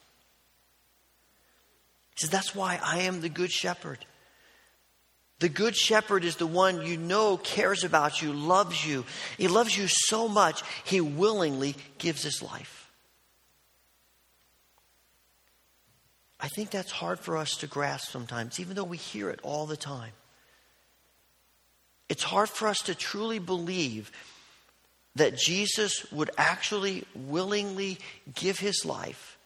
He 2.15 2.21
says, 2.21 2.31
That's 2.31 2.55
why 2.55 2.79
I 2.83 3.01
am 3.01 3.21
the 3.21 3.29
good 3.29 3.51
shepherd. 3.51 4.05
The 5.43 5.49
good 5.49 5.75
shepherd 5.75 6.25
is 6.25 6.37
the 6.37 6.47
one 6.47 6.87
you 6.87 6.97
know 6.97 7.37
cares 7.37 7.83
about 7.83 8.23
you, 8.23 8.33
loves 8.33 8.87
you. 8.87 9.05
He 9.37 9.49
loves 9.49 9.77
you 9.77 9.89
so 9.89 10.29
much, 10.29 10.63
he 10.85 11.01
willingly 11.01 11.75
gives 11.99 12.23
his 12.23 12.45
life. 12.45 12.89
I 16.39 16.47
think 16.47 16.71
that's 16.71 16.93
hard 16.93 17.19
for 17.19 17.37
us 17.37 17.57
to 17.57 17.67
grasp 17.67 18.13
sometimes, 18.13 18.61
even 18.61 18.77
though 18.77 18.85
we 18.85 18.97
hear 18.97 19.31
it 19.31 19.41
all 19.43 19.67
the 19.67 19.77
time. 19.77 20.13
It's 22.09 22.23
hard 22.23 22.49
for 22.49 22.69
us 22.69 22.79
to 22.83 22.95
truly 22.95 23.41
believe 23.41 24.13
that 25.17 25.37
Jesus 25.37 26.07
would 26.13 26.31
actually 26.39 27.05
willingly 27.17 27.99
give 28.33 28.61
his 28.61 28.85
life 28.85 29.37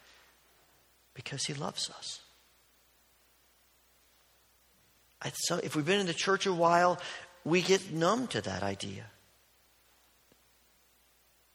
because 1.14 1.46
he 1.46 1.54
loves 1.54 1.88
us. 1.88 2.20
So 5.32 5.58
if 5.62 5.74
we've 5.74 5.84
been 5.84 6.00
in 6.00 6.06
the 6.06 6.14
church 6.14 6.46
a 6.46 6.52
while, 6.52 7.00
we 7.44 7.62
get 7.62 7.92
numb 7.92 8.26
to 8.28 8.40
that 8.42 8.62
idea. 8.62 9.04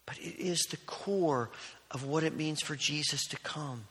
But 0.06 0.18
it 0.18 0.40
is 0.40 0.62
the 0.70 0.78
core 0.78 1.50
of 1.90 2.06
what 2.06 2.24
it 2.24 2.36
means 2.36 2.62
for 2.62 2.76
Jesus 2.76 3.26
to 3.28 3.38
come. 3.38 3.86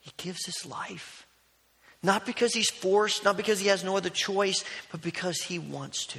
He 0.00 0.12
gives 0.16 0.44
his 0.44 0.66
life. 0.66 1.26
Not 2.02 2.24
because 2.24 2.54
he's 2.54 2.70
forced, 2.70 3.24
not 3.24 3.36
because 3.36 3.60
he 3.60 3.68
has 3.68 3.84
no 3.84 3.96
other 3.96 4.10
choice, 4.10 4.64
but 4.90 5.02
because 5.02 5.38
he 5.42 5.58
wants 5.58 6.06
to. 6.06 6.18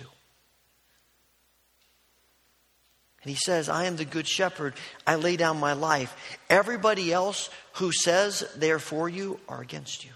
And 3.24 3.30
he 3.30 3.36
says, 3.36 3.70
I 3.70 3.86
am 3.86 3.98
the 3.98 4.06
good 4.06 4.28
shepherd. 4.28 4.74
I 5.06 5.16
lay 5.16 5.38
down 5.38 5.60
my 5.60 5.74
life. 5.74 6.16
Everybody 6.50 7.14
else 7.14 7.50
who 7.74 7.92
says 7.92 8.44
they're 8.56 8.80
for 8.80 9.08
you 9.10 9.40
are 9.48 9.62
against 9.62 10.04
you. 10.04 10.12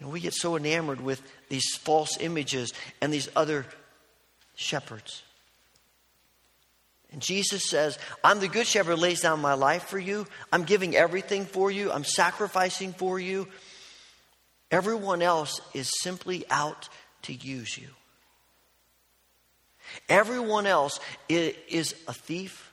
And 0.00 0.12
we 0.12 0.20
get 0.20 0.34
so 0.34 0.56
enamored 0.56 1.00
with 1.00 1.20
these 1.48 1.76
false 1.76 2.18
images 2.20 2.72
and 3.00 3.12
these 3.12 3.28
other 3.34 3.66
shepherds. 4.54 5.22
And 7.10 7.22
Jesus 7.22 7.68
says, 7.68 7.98
I'm 8.22 8.38
the 8.38 8.48
good 8.48 8.66
shepherd, 8.66 8.98
lays 8.98 9.22
down 9.22 9.40
my 9.40 9.54
life 9.54 9.84
for 9.84 9.98
you. 9.98 10.26
I'm 10.52 10.64
giving 10.64 10.94
everything 10.94 11.46
for 11.46 11.70
you. 11.70 11.90
I'm 11.90 12.04
sacrificing 12.04 12.92
for 12.92 13.18
you. 13.18 13.48
Everyone 14.70 15.22
else 15.22 15.60
is 15.72 15.90
simply 16.02 16.44
out 16.50 16.88
to 17.22 17.32
use 17.32 17.78
you. 17.78 17.88
Everyone 20.08 20.66
else 20.66 21.00
is 21.28 21.94
a 22.06 22.12
thief. 22.12 22.72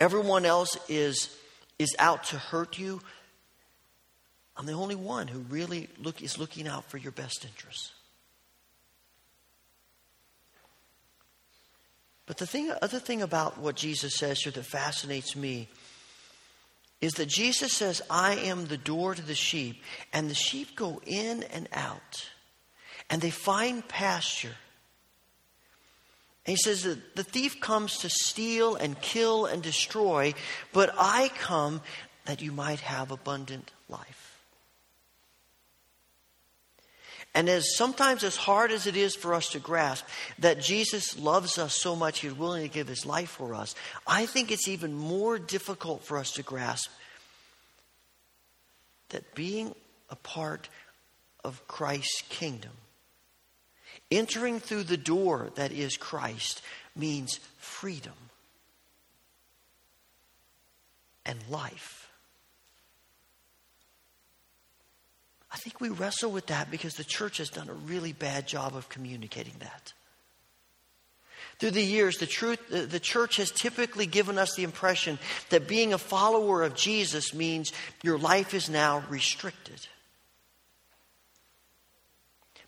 Everyone 0.00 0.46
else 0.46 0.78
is, 0.88 1.36
is 1.78 1.94
out 1.98 2.24
to 2.24 2.38
hurt 2.38 2.78
you. 2.78 3.02
I'm 4.56 4.66
the 4.66 4.72
only 4.72 4.94
one 4.94 5.28
who 5.28 5.40
really 5.40 5.88
look, 5.98 6.22
is 6.22 6.38
looking 6.38 6.66
out 6.66 6.84
for 6.90 6.96
your 6.96 7.12
best 7.12 7.44
interests. 7.44 7.92
But 12.26 12.38
the 12.38 12.46
thing, 12.46 12.72
other 12.82 12.98
thing 12.98 13.22
about 13.22 13.58
what 13.58 13.76
Jesus 13.76 14.16
says 14.16 14.40
here 14.40 14.52
that 14.52 14.64
fascinates 14.64 15.36
me 15.36 15.68
is 17.00 17.14
that 17.14 17.26
Jesus 17.26 17.72
says, 17.72 18.02
I 18.10 18.34
am 18.34 18.66
the 18.66 18.78
door 18.78 19.14
to 19.14 19.22
the 19.22 19.34
sheep, 19.34 19.82
and 20.12 20.28
the 20.28 20.34
sheep 20.34 20.74
go 20.74 21.00
in 21.06 21.42
and 21.44 21.68
out, 21.72 22.28
and 23.10 23.20
they 23.20 23.30
find 23.30 23.86
pasture. 23.86 24.56
And 26.46 26.56
he 26.56 26.62
says 26.62 26.84
that 26.84 27.14
the 27.14 27.22
thief 27.22 27.60
comes 27.60 27.98
to 27.98 28.08
steal 28.08 28.76
and 28.76 29.00
kill 29.00 29.46
and 29.46 29.62
destroy, 29.62 30.32
but 30.72 30.94
I 30.98 31.30
come 31.38 31.82
that 32.24 32.40
you 32.40 32.50
might 32.50 32.80
have 32.80 33.10
abundant 33.10 33.70
life. 33.88 34.25
And 37.36 37.50
as 37.50 37.76
sometimes 37.76 38.24
as 38.24 38.34
hard 38.34 38.72
as 38.72 38.86
it 38.86 38.96
is 38.96 39.14
for 39.14 39.34
us 39.34 39.50
to 39.50 39.58
grasp 39.58 40.06
that 40.38 40.58
Jesus 40.58 41.18
loves 41.18 41.58
us 41.58 41.76
so 41.76 41.94
much 41.94 42.20
he's 42.20 42.32
willing 42.32 42.62
to 42.62 42.72
give 42.72 42.88
his 42.88 43.04
life 43.04 43.28
for 43.28 43.54
us, 43.54 43.74
I 44.06 44.24
think 44.24 44.50
it's 44.50 44.68
even 44.68 44.94
more 44.94 45.38
difficult 45.38 46.02
for 46.02 46.16
us 46.16 46.32
to 46.32 46.42
grasp 46.42 46.90
that 49.10 49.34
being 49.34 49.74
a 50.08 50.16
part 50.16 50.70
of 51.44 51.68
Christ's 51.68 52.22
kingdom, 52.30 52.72
entering 54.10 54.58
through 54.58 54.84
the 54.84 54.96
door 54.96 55.50
that 55.56 55.72
is 55.72 55.98
Christ, 55.98 56.62
means 56.96 57.38
freedom 57.58 58.14
and 61.26 61.38
life. 61.50 62.05
I 65.56 65.58
think 65.58 65.80
we 65.80 65.88
wrestle 65.88 66.30
with 66.30 66.48
that 66.48 66.70
because 66.70 66.96
the 66.96 67.02
church 67.02 67.38
has 67.38 67.48
done 67.48 67.70
a 67.70 67.72
really 67.72 68.12
bad 68.12 68.46
job 68.46 68.76
of 68.76 68.90
communicating 68.90 69.54
that. 69.60 69.94
Through 71.58 71.70
the 71.70 71.82
years, 71.82 72.18
the, 72.18 72.26
truth, 72.26 72.60
the 72.68 73.00
church 73.00 73.38
has 73.38 73.50
typically 73.50 74.04
given 74.04 74.36
us 74.36 74.54
the 74.54 74.64
impression 74.64 75.18
that 75.48 75.66
being 75.66 75.94
a 75.94 75.98
follower 75.98 76.62
of 76.62 76.74
Jesus 76.74 77.32
means 77.32 77.72
your 78.02 78.18
life 78.18 78.52
is 78.52 78.68
now 78.68 79.02
restricted. 79.08 79.80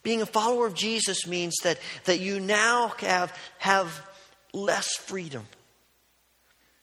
Being 0.02 0.22
a 0.22 0.26
follower 0.26 0.66
of 0.66 0.72
Jesus 0.72 1.26
means 1.26 1.56
that, 1.64 1.78
that 2.04 2.20
you 2.20 2.40
now 2.40 2.94
have, 3.00 3.36
have 3.58 4.00
less 4.54 4.96
freedom. 4.96 5.46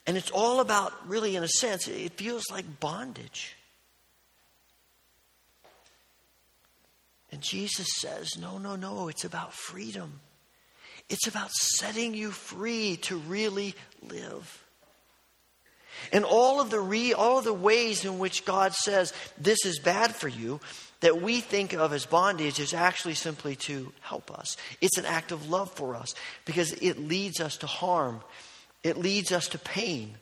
And 0.06 0.18
it's 0.18 0.30
all 0.30 0.60
about, 0.60 0.94
really, 1.10 1.36
in 1.36 1.44
a 1.44 1.48
sense, 1.48 1.88
it 1.88 2.14
feels 2.14 2.44
like 2.52 2.80
bondage. 2.80 3.56
And 7.36 7.44
Jesus 7.44 7.88
says, 7.98 8.38
no, 8.38 8.58
no, 8.60 8.78
no, 8.78 9.10
it's 9.10 9.26
about 9.26 9.52
freedom. 9.52 10.22
It's 11.10 11.28
about 11.28 11.52
setting 11.52 12.14
you 12.14 12.32
free 12.32 12.96
to 13.02 13.18
really 13.18 13.76
live. 14.10 14.64
And 16.14 16.24
all 16.24 16.62
of 16.62 16.70
the 16.70 16.80
re, 16.80 17.12
all 17.12 17.40
of 17.40 17.44
the 17.44 17.54
ways 17.54 18.06
in 18.06 18.20
which 18.20 18.46
God 18.46 18.74
says 18.74 19.12
this 19.38 19.66
is 19.66 19.80
bad 19.80 20.16
for 20.16 20.30
you 20.30 20.62
that 21.02 21.22
we 21.22 21.42
think 21.42 21.74
of 21.74 21.92
as 21.92 22.06
bondage 22.06 22.62
is 22.62 22.74
actually 22.74 23.16
simply 23.16 23.58
to 23.58 23.92
help 24.00 24.32
us. 24.32 24.56
It's 24.80 24.98
an 24.98 25.06
act 25.06 25.34
of 25.34 25.50
love 25.50 25.70
for 25.74 25.94
us 25.94 26.16
because 26.46 26.72
it 26.72 26.98
leads 26.98 27.42
us 27.42 27.58
to 27.58 27.68
harm. 27.68 28.22
It 28.82 28.96
leads 28.96 29.34
us 29.34 29.50
to 29.50 29.60
pain. 29.60 30.16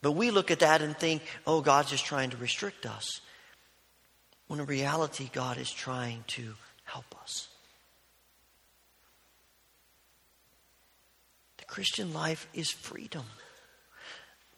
But 0.00 0.12
we 0.12 0.32
look 0.32 0.50
at 0.50 0.58
that 0.58 0.82
and 0.82 0.96
think, 0.96 1.22
oh, 1.46 1.60
God's 1.60 1.90
just 1.90 2.06
trying 2.06 2.30
to 2.30 2.36
restrict 2.38 2.86
us 2.86 3.20
when 4.52 4.60
in 4.60 4.66
reality, 4.66 5.30
God 5.32 5.56
is 5.56 5.72
trying 5.72 6.24
to 6.26 6.52
help 6.84 7.06
us. 7.22 7.48
The 11.56 11.64
Christian 11.64 12.12
life 12.12 12.46
is 12.52 12.70
freedom. 12.70 13.24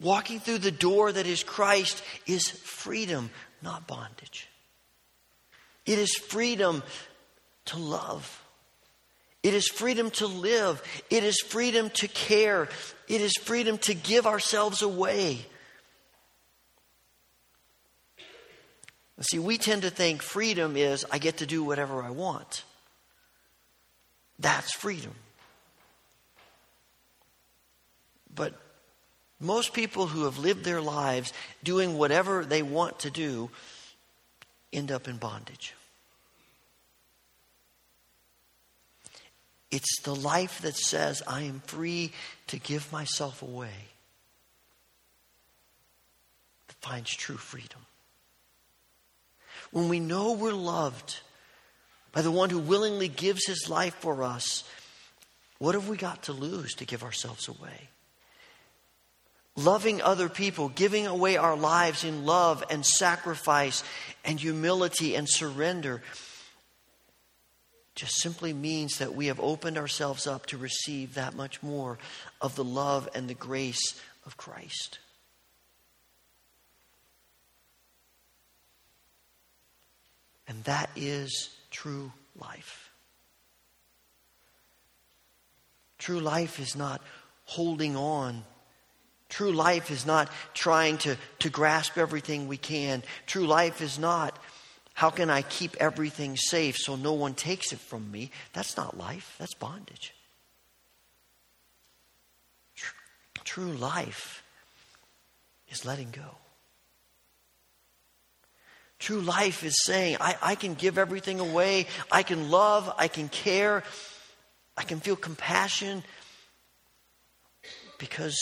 Walking 0.01 0.41
through 0.41 0.57
the 0.57 0.69
door 0.69 1.13
that 1.13 1.25
is 1.25 1.45
Christ 1.45 2.03
is 2.27 2.49
freedom, 2.49 3.29
not 3.61 3.87
bondage. 3.87 4.49
It 5.85 5.97
is 5.97 6.13
freedom 6.13 6.83
to 7.67 7.79
love. 7.79 8.43
It 9.43 9.53
is 9.53 9.69
freedom 9.69 10.11
to 10.11 10.27
live. 10.27 10.83
It 11.09 11.23
is 11.23 11.39
freedom 11.39 11.89
to 11.91 12.09
care. 12.09 12.67
It 13.07 13.21
is 13.21 13.37
freedom 13.37 13.77
to 13.77 13.93
give 13.93 14.27
ourselves 14.27 14.81
away. 14.81 15.45
See, 19.21 19.39
we 19.39 19.57
tend 19.57 19.83
to 19.83 19.89
think 19.89 20.21
freedom 20.21 20.75
is 20.75 21.05
I 21.09 21.19
get 21.19 21.37
to 21.37 21.45
do 21.45 21.63
whatever 21.63 22.03
I 22.03 22.09
want. 22.09 22.63
That's 24.39 24.73
freedom. 24.73 25.15
But 28.33 28.53
most 29.39 29.73
people 29.73 30.07
who 30.07 30.25
have 30.25 30.37
lived 30.37 30.65
their 30.65 30.81
lives 30.81 31.31
doing 31.63 31.97
whatever 31.97 32.43
they 32.43 32.61
want 32.61 32.99
to 32.99 33.09
do 33.09 33.49
end 34.73 34.91
up 34.91 35.07
in 35.07 35.15
bondage. 35.15 35.73
It's 39.71 40.01
the 40.01 40.15
life 40.15 40.61
that 40.61 40.75
says, 40.75 41.23
I 41.25 41.43
am 41.43 41.61
free 41.61 42.11
to 42.47 42.59
give 42.59 42.91
myself 42.91 43.41
away 43.41 43.87
that 46.67 46.75
finds 46.81 47.13
true 47.13 47.37
freedom 47.37 47.85
when 49.75 49.89
we 49.89 49.99
know 49.99 50.31
we're 50.31 50.53
loved 50.53 51.19
by 52.13 52.21
the 52.21 52.31
one 52.31 52.49
who 52.49 52.59
willingly 52.59 53.09
gives 53.09 53.45
his 53.45 53.67
life 53.69 53.93
for 53.95 54.23
us, 54.23 54.63
what 55.57 55.75
have 55.75 55.89
we 55.89 55.97
got 55.97 56.23
to 56.23 56.31
lose 56.31 56.75
to 56.75 56.85
give 56.85 57.03
ourselves 57.03 57.49
away? 57.49 57.89
Loving 59.57 60.01
other 60.01 60.29
people, 60.29 60.69
giving 60.69 61.07
away 61.07 61.35
our 61.35 61.57
lives 61.57 62.05
in 62.05 62.25
love 62.25 62.63
and 62.69 62.85
sacrifice 62.85 63.83
and 64.23 64.39
humility 64.39 65.13
and 65.13 65.27
surrender 65.27 66.01
just 67.95 68.15
simply 68.21 68.53
means 68.53 68.99
that 68.99 69.13
we 69.13 69.25
have 69.25 69.41
opened 69.41 69.77
ourselves 69.77 70.25
up 70.25 70.45
to 70.45 70.57
receive 70.57 71.15
that 71.15 71.35
much 71.35 71.61
more 71.61 71.97
of 72.39 72.55
the 72.55 72.63
love 72.63 73.09
and 73.13 73.27
the 73.27 73.33
grace 73.33 73.99
of 74.25 74.37
Christ. 74.37 74.99
That 80.65 80.89
is 80.95 81.49
true 81.71 82.11
life. 82.39 82.91
True 85.97 86.19
life 86.19 86.59
is 86.59 86.75
not 86.75 87.01
holding 87.45 87.95
on. 87.95 88.43
True 89.29 89.51
life 89.51 89.89
is 89.89 90.05
not 90.05 90.29
trying 90.53 90.97
to, 90.99 91.17
to 91.39 91.49
grasp 91.49 91.97
everything 91.97 92.47
we 92.47 92.57
can. 92.57 93.01
True 93.25 93.47
life 93.47 93.81
is 93.81 93.97
not, 93.97 94.37
how 94.93 95.09
can 95.09 95.29
I 95.29 95.41
keep 95.41 95.75
everything 95.79 96.37
safe 96.37 96.77
so 96.77 96.95
no 96.95 97.13
one 97.13 97.33
takes 97.33 97.73
it 97.73 97.79
from 97.79 98.11
me? 98.11 98.31
That's 98.53 98.77
not 98.77 98.97
life, 98.97 99.35
that's 99.39 99.55
bondage. 99.55 100.13
True 103.43 103.73
life 103.73 104.43
is 105.69 105.85
letting 105.85 106.11
go. 106.11 106.37
True 109.05 109.21
life 109.21 109.63
is 109.63 109.83
saying, 109.83 110.17
I, 110.19 110.35
I 110.41 110.55
can 110.55 110.73
give 110.73 110.97
everything 110.97 111.39
away. 111.39 111.85
I 112.11 112.23
can 112.23 112.49
love. 112.49 112.91
I 112.97 113.07
can 113.07 113.29
care. 113.29 113.83
I 114.75 114.81
can 114.81 114.99
feel 114.99 115.15
compassion 115.15 116.03
because 117.99 118.35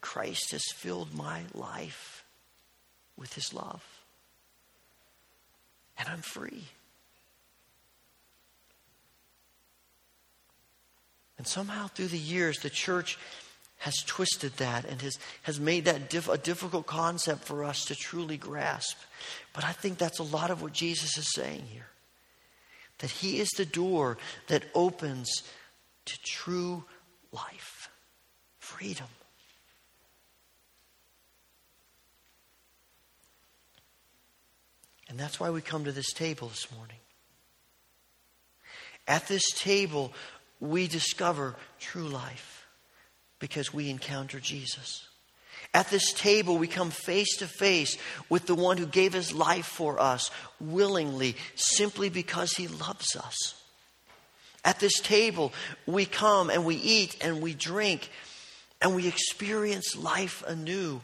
Christ 0.00 0.52
has 0.52 0.62
filled 0.76 1.12
my 1.12 1.40
life 1.52 2.22
with 3.16 3.34
his 3.34 3.52
love. 3.52 3.82
And 5.98 6.08
I'm 6.08 6.22
free. 6.22 6.62
And 11.38 11.44
somehow 11.44 11.88
through 11.88 12.06
the 12.06 12.18
years, 12.18 12.60
the 12.60 12.70
church 12.70 13.18
has 13.78 13.96
twisted 14.06 14.52
that 14.58 14.84
and 14.84 15.02
has, 15.02 15.18
has 15.42 15.58
made 15.58 15.86
that 15.86 16.08
diff, 16.08 16.28
a 16.28 16.38
difficult 16.38 16.86
concept 16.86 17.42
for 17.42 17.64
us 17.64 17.86
to 17.86 17.96
truly 17.96 18.36
grasp. 18.36 18.96
But 19.52 19.64
I 19.64 19.72
think 19.72 19.98
that's 19.98 20.18
a 20.18 20.24
lot 20.24 20.50
of 20.50 20.62
what 20.62 20.72
Jesus 20.72 21.18
is 21.18 21.32
saying 21.34 21.64
here. 21.70 21.88
That 22.98 23.10
He 23.10 23.40
is 23.40 23.50
the 23.50 23.66
door 23.66 24.18
that 24.48 24.64
opens 24.74 25.42
to 26.06 26.18
true 26.22 26.84
life, 27.32 27.90
freedom. 28.58 29.08
And 35.08 35.18
that's 35.18 35.38
why 35.38 35.50
we 35.50 35.60
come 35.60 35.84
to 35.84 35.92
this 35.92 36.12
table 36.12 36.48
this 36.48 36.72
morning. 36.74 36.96
At 39.06 39.28
this 39.28 39.42
table, 39.58 40.12
we 40.58 40.86
discover 40.86 41.56
true 41.78 42.08
life 42.08 42.66
because 43.38 43.74
we 43.74 43.90
encounter 43.90 44.40
Jesus. 44.40 45.06
At 45.74 45.88
this 45.88 46.12
table, 46.12 46.58
we 46.58 46.66
come 46.66 46.90
face 46.90 47.36
to 47.38 47.46
face 47.46 47.96
with 48.28 48.46
the 48.46 48.54
one 48.54 48.76
who 48.76 48.86
gave 48.86 49.14
his 49.14 49.32
life 49.32 49.66
for 49.66 50.00
us 50.00 50.30
willingly, 50.60 51.36
simply 51.54 52.10
because 52.10 52.52
he 52.52 52.68
loves 52.68 53.16
us. 53.16 53.54
At 54.64 54.80
this 54.80 55.00
table, 55.00 55.52
we 55.86 56.04
come 56.04 56.50
and 56.50 56.64
we 56.64 56.76
eat 56.76 57.16
and 57.22 57.40
we 57.40 57.54
drink 57.54 58.10
and 58.82 58.94
we 58.94 59.08
experience 59.08 59.96
life 59.96 60.44
anew. 60.46 61.00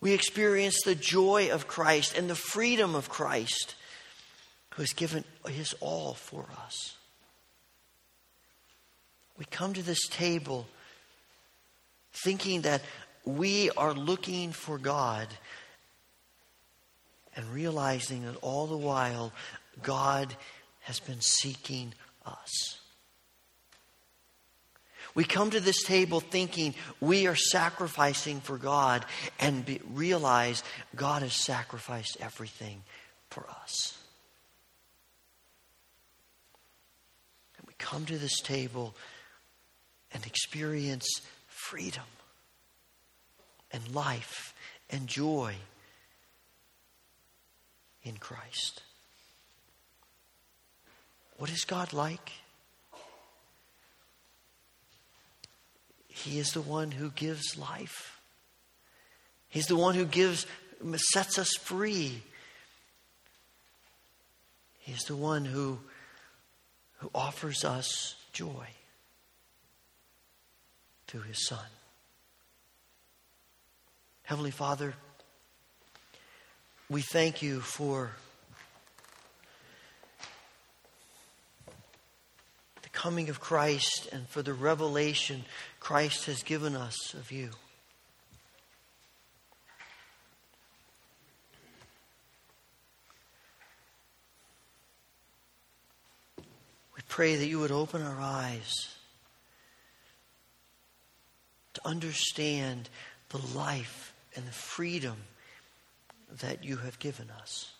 We 0.00 0.12
experience 0.12 0.80
the 0.84 0.94
joy 0.94 1.50
of 1.50 1.66
Christ 1.66 2.16
and 2.16 2.30
the 2.30 2.34
freedom 2.34 2.94
of 2.94 3.08
Christ 3.08 3.74
who 4.74 4.82
has 4.82 4.92
given 4.92 5.24
his 5.48 5.74
all 5.80 6.14
for 6.14 6.46
us. 6.64 6.96
We 9.38 9.44
come 9.46 9.74
to 9.74 9.82
this 9.82 10.06
table 10.08 10.66
thinking 12.12 12.62
that 12.62 12.82
we 13.24 13.70
are 13.70 13.94
looking 13.94 14.52
for 14.52 14.78
God 14.78 15.28
and 17.36 17.46
realizing 17.52 18.24
that 18.24 18.36
all 18.36 18.66
the 18.66 18.76
while 18.76 19.32
God 19.82 20.34
has 20.80 21.00
been 21.00 21.20
seeking 21.20 21.94
us. 22.26 22.78
We 25.14 25.24
come 25.24 25.50
to 25.50 25.60
this 25.60 25.82
table 25.82 26.20
thinking 26.20 26.74
we 27.00 27.26
are 27.26 27.36
sacrificing 27.36 28.40
for 28.40 28.56
God 28.56 29.04
and 29.38 29.64
be, 29.64 29.80
realize 29.92 30.64
God 30.96 31.22
has 31.22 31.34
sacrificed 31.34 32.16
everything 32.20 32.82
for 33.28 33.46
us. 33.62 33.98
And 37.58 37.66
we 37.66 37.74
come 37.78 38.06
to 38.06 38.18
this 38.18 38.40
table 38.40 38.94
and 40.12 40.24
experience 40.26 41.06
freedom 41.46 42.04
and 43.72 43.94
life 43.94 44.54
and 44.90 45.06
joy 45.06 45.54
in 48.04 48.16
Christ. 48.16 48.82
What 51.38 51.50
is 51.50 51.64
God 51.64 51.92
like? 51.92 52.32
He 56.06 56.38
is 56.38 56.52
the 56.52 56.60
one 56.60 56.92
who 56.92 57.10
gives 57.10 57.58
life. 57.58 58.20
He's 59.48 59.66
the 59.66 59.76
one 59.76 59.94
who 59.94 60.04
gives 60.04 60.46
sets 61.12 61.38
us 61.38 61.50
free. 61.60 62.22
He's 64.78 65.02
the 65.04 65.16
one 65.16 65.44
who, 65.44 65.78
who 66.98 67.10
offers 67.14 67.64
us 67.64 68.16
joy 68.32 68.66
through 71.06 71.22
his 71.22 71.46
Son. 71.46 71.58
Heavenly 74.32 74.50
Father, 74.50 74.94
we 76.88 77.02
thank 77.02 77.42
you 77.42 77.60
for 77.60 78.12
the 82.82 82.88
coming 82.88 83.28
of 83.28 83.40
Christ 83.40 84.08
and 84.10 84.26
for 84.26 84.40
the 84.40 84.54
revelation 84.54 85.44
Christ 85.80 86.24
has 86.24 86.42
given 86.42 86.74
us 86.74 87.12
of 87.12 87.30
you. 87.30 87.50
We 96.38 97.02
pray 97.06 97.36
that 97.36 97.46
you 97.46 97.58
would 97.58 97.70
open 97.70 98.00
our 98.00 98.18
eyes 98.18 98.72
to 101.74 101.86
understand 101.86 102.88
the 103.28 103.46
life 103.54 104.11
and 104.34 104.46
the 104.46 104.52
freedom 104.52 105.16
that 106.40 106.64
you 106.64 106.76
have 106.76 106.98
given 106.98 107.28
us. 107.30 107.72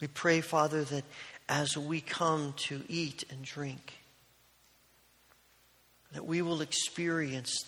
We 0.00 0.06
pray, 0.06 0.40
Father, 0.40 0.82
that 0.84 1.04
as 1.48 1.76
we 1.76 2.00
come 2.00 2.54
to 2.68 2.82
eat 2.88 3.24
and 3.30 3.42
drink, 3.42 3.98
that 6.12 6.26
we 6.26 6.42
will 6.42 6.62
experience 6.62 7.64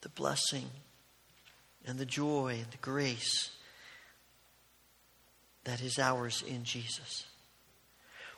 the 0.00 0.08
blessing 0.08 0.70
and 1.86 1.98
the 1.98 2.06
joy 2.06 2.56
and 2.62 2.70
the 2.70 2.78
grace 2.78 3.50
that 5.64 5.82
is 5.82 5.98
ours 5.98 6.42
in 6.46 6.64
Jesus. 6.64 7.26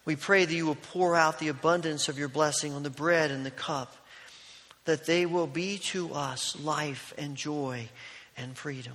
We 0.05 0.17
pray 0.17 0.45
that 0.45 0.55
you 0.55 0.67
will 0.67 0.75
pour 0.75 1.15
out 1.15 1.39
the 1.39 1.49
abundance 1.49 2.09
of 2.09 2.19
your 2.19 2.29
blessing 2.29 2.73
on 2.73 2.83
the 2.83 2.91
bread 2.91 3.31
and 3.31 3.47
the 3.47 3.51
cup, 3.51 3.95
that 4.85 5.07
they 5.07 5.27
will 5.27 5.47
be 5.47 5.79
to 5.79 6.13
us 6.13 6.59
life 6.61 7.15
and 7.17 7.37
joy 7.37 7.89
and 8.37 8.57
freedom. 8.57 8.95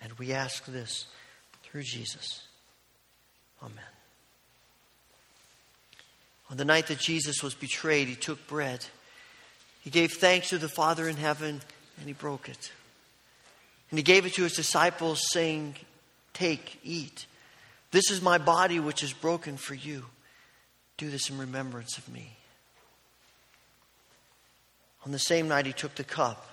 And 0.00 0.12
we 0.18 0.32
ask 0.32 0.64
this 0.66 1.06
through 1.64 1.82
Jesus. 1.82 2.42
Amen. 3.62 3.74
On 6.50 6.56
the 6.56 6.64
night 6.64 6.86
that 6.86 6.98
Jesus 6.98 7.42
was 7.42 7.54
betrayed, 7.54 8.06
he 8.06 8.14
took 8.14 8.46
bread. 8.46 8.84
He 9.82 9.90
gave 9.90 10.12
thanks 10.12 10.50
to 10.50 10.58
the 10.58 10.68
Father 10.68 11.08
in 11.08 11.16
heaven, 11.16 11.60
and 11.98 12.06
he 12.06 12.12
broke 12.12 12.48
it. 12.48 12.70
And 13.90 13.98
he 13.98 14.04
gave 14.04 14.26
it 14.26 14.34
to 14.34 14.42
his 14.44 14.52
disciples, 14.52 15.22
saying, 15.32 15.74
Take, 16.36 16.80
eat. 16.84 17.24
This 17.92 18.10
is 18.10 18.20
my 18.20 18.36
body, 18.36 18.78
which 18.78 19.02
is 19.02 19.14
broken 19.14 19.56
for 19.56 19.72
you. 19.72 20.04
Do 20.98 21.08
this 21.08 21.30
in 21.30 21.38
remembrance 21.38 21.96
of 21.96 22.06
me. 22.12 22.36
On 25.06 25.12
the 25.12 25.18
same 25.18 25.48
night, 25.48 25.64
he 25.64 25.72
took 25.72 25.94
the 25.94 26.04
cup. 26.04 26.46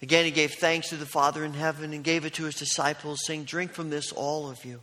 Again, 0.00 0.24
he 0.24 0.30
gave 0.30 0.52
thanks 0.52 0.88
to 0.88 0.96
the 0.96 1.04
Father 1.04 1.44
in 1.44 1.52
heaven 1.52 1.92
and 1.92 2.02
gave 2.02 2.24
it 2.24 2.32
to 2.34 2.44
his 2.44 2.54
disciples, 2.54 3.20
saying, 3.26 3.44
Drink 3.44 3.72
from 3.72 3.90
this, 3.90 4.12
all 4.12 4.48
of 4.48 4.64
you. 4.64 4.80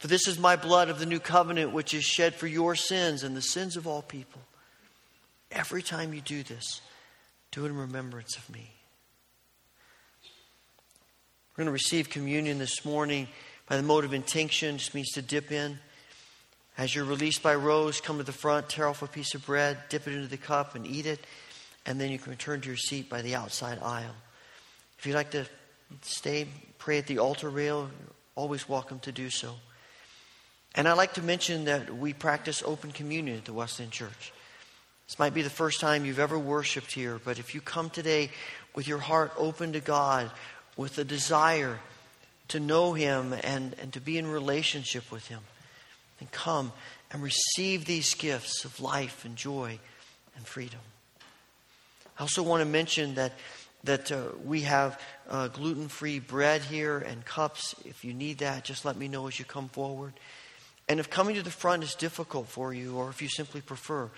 For 0.00 0.06
this 0.06 0.28
is 0.28 0.38
my 0.38 0.56
blood 0.56 0.90
of 0.90 0.98
the 0.98 1.06
new 1.06 1.18
covenant, 1.18 1.72
which 1.72 1.94
is 1.94 2.04
shed 2.04 2.34
for 2.34 2.46
your 2.46 2.74
sins 2.74 3.22
and 3.22 3.34
the 3.34 3.40
sins 3.40 3.74
of 3.74 3.86
all 3.86 4.02
people. 4.02 4.42
Every 5.50 5.80
time 5.80 6.12
you 6.12 6.20
do 6.20 6.42
this, 6.42 6.82
do 7.52 7.64
it 7.64 7.70
in 7.70 7.76
remembrance 7.78 8.36
of 8.36 8.50
me. 8.50 8.70
We're 11.58 11.64
going 11.64 11.70
to 11.76 11.82
receive 11.82 12.08
communion 12.08 12.58
this 12.60 12.84
morning 12.84 13.26
by 13.68 13.76
the 13.76 13.82
mode 13.82 14.04
of 14.04 14.14
intinction, 14.14 14.78
just 14.78 14.94
means 14.94 15.10
to 15.14 15.22
dip 15.22 15.50
in. 15.50 15.80
As 16.78 16.94
you're 16.94 17.04
released 17.04 17.42
by 17.42 17.56
rows, 17.56 18.00
come 18.00 18.18
to 18.18 18.22
the 18.22 18.30
front, 18.30 18.68
tear 18.68 18.86
off 18.86 19.02
a 19.02 19.08
piece 19.08 19.34
of 19.34 19.44
bread, 19.44 19.76
dip 19.88 20.06
it 20.06 20.14
into 20.14 20.28
the 20.28 20.36
cup, 20.36 20.76
and 20.76 20.86
eat 20.86 21.04
it. 21.04 21.18
and 21.84 22.00
then 22.00 22.12
you 22.12 22.18
can 22.20 22.30
return 22.30 22.60
to 22.60 22.68
your 22.68 22.76
seat 22.76 23.10
by 23.10 23.22
the 23.22 23.34
outside 23.34 23.80
aisle. 23.82 24.14
If 25.00 25.06
you'd 25.06 25.16
like 25.16 25.32
to 25.32 25.46
stay, 26.02 26.46
pray 26.78 26.98
at 26.98 27.08
the 27.08 27.18
altar 27.18 27.50
rail, 27.50 27.90
you're 27.90 28.14
always 28.36 28.68
welcome 28.68 29.00
to 29.00 29.10
do 29.10 29.28
so. 29.28 29.56
And 30.76 30.86
I'd 30.86 30.92
like 30.92 31.14
to 31.14 31.22
mention 31.22 31.64
that 31.64 31.92
we 31.92 32.12
practice 32.12 32.62
open 32.64 32.92
communion 32.92 33.36
at 33.36 33.46
the 33.46 33.52
Wesleyan 33.52 33.90
Church. 33.90 34.32
This 35.08 35.18
might 35.18 35.34
be 35.34 35.42
the 35.42 35.50
first 35.50 35.80
time 35.80 36.04
you've 36.04 36.20
ever 36.20 36.38
worshiped 36.38 36.92
here, 36.92 37.18
but 37.24 37.40
if 37.40 37.52
you 37.52 37.60
come 37.60 37.90
today 37.90 38.30
with 38.76 38.86
your 38.86 38.98
heart 38.98 39.32
open 39.36 39.72
to 39.72 39.80
God, 39.80 40.30
with 40.78 40.96
a 40.96 41.04
desire 41.04 41.80
to 42.46 42.58
know 42.58 42.94
Him 42.94 43.34
and, 43.44 43.74
and 43.82 43.92
to 43.92 44.00
be 44.00 44.16
in 44.16 44.26
relationship 44.26 45.12
with 45.12 45.26
Him, 45.28 45.40
then 46.18 46.28
come 46.32 46.72
and 47.10 47.22
receive 47.22 47.84
these 47.84 48.14
gifts 48.14 48.64
of 48.64 48.80
life 48.80 49.26
and 49.26 49.36
joy 49.36 49.78
and 50.36 50.46
freedom. 50.46 50.80
I 52.18 52.22
also 52.22 52.42
want 52.42 52.62
to 52.62 52.64
mention 52.64 53.16
that, 53.16 53.32
that 53.84 54.10
uh, 54.10 54.22
we 54.44 54.62
have 54.62 55.00
uh, 55.28 55.48
gluten 55.48 55.88
free 55.88 56.20
bread 56.20 56.62
here 56.62 56.98
and 56.98 57.24
cups. 57.24 57.74
If 57.84 58.04
you 58.04 58.14
need 58.14 58.38
that, 58.38 58.64
just 58.64 58.84
let 58.84 58.96
me 58.96 59.08
know 59.08 59.26
as 59.26 59.38
you 59.38 59.44
come 59.44 59.68
forward. 59.68 60.14
And 60.88 61.00
if 61.00 61.10
coming 61.10 61.34
to 61.34 61.42
the 61.42 61.50
front 61.50 61.82
is 61.82 61.94
difficult 61.94 62.48
for 62.48 62.72
you, 62.72 62.96
or 62.96 63.10
if 63.10 63.20
you 63.20 63.28
simply 63.28 63.60
prefer, 63.60 64.10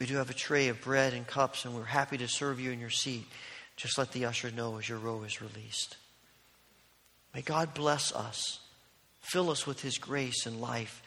we 0.00 0.06
do 0.06 0.16
have 0.16 0.30
a 0.30 0.34
tray 0.34 0.68
of 0.68 0.80
bread 0.80 1.12
and 1.12 1.26
cups, 1.26 1.64
and 1.64 1.74
we're 1.74 1.84
happy 1.84 2.18
to 2.18 2.28
serve 2.28 2.60
you 2.60 2.70
in 2.70 2.80
your 2.80 2.90
seat. 2.90 3.26
Just 3.78 3.96
let 3.96 4.10
the 4.10 4.24
usher 4.24 4.50
know 4.50 4.76
as 4.76 4.88
your 4.88 4.98
row 4.98 5.22
is 5.22 5.40
released. 5.40 5.96
May 7.32 7.42
God 7.42 7.74
bless 7.74 8.12
us, 8.12 8.58
fill 9.20 9.50
us 9.50 9.68
with 9.68 9.80
His 9.80 9.98
grace 9.98 10.46
and 10.46 10.60
life 10.60 11.00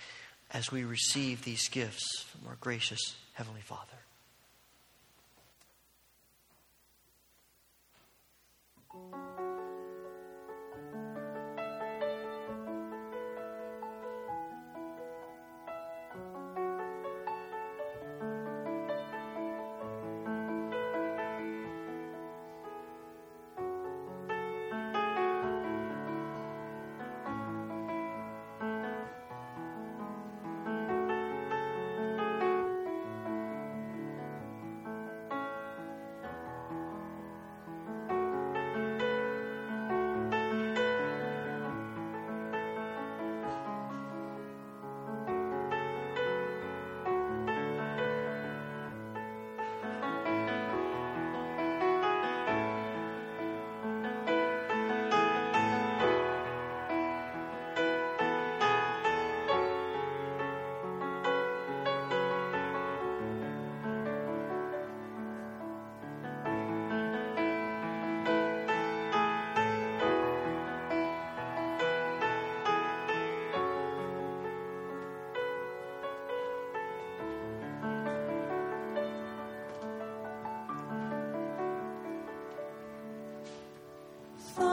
as 0.52 0.72
we 0.72 0.86
receive 0.86 1.44
these 1.44 1.68
gifts 1.68 2.24
from 2.30 2.48
our 2.48 2.56
gracious 2.62 3.16
Heavenly 3.34 3.62
Father. 3.62 3.98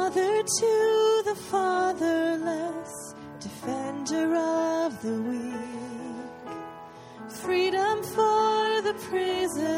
Father 0.08 0.42
to 0.42 1.22
the 1.26 1.34
fatherless, 1.34 3.14
defender 3.40 4.36
of 4.36 5.02
the 5.02 5.20
weak, 5.28 6.50
freedom 7.28 8.02
for 8.02 8.80
the 8.80 8.94
prisoner. 9.06 9.77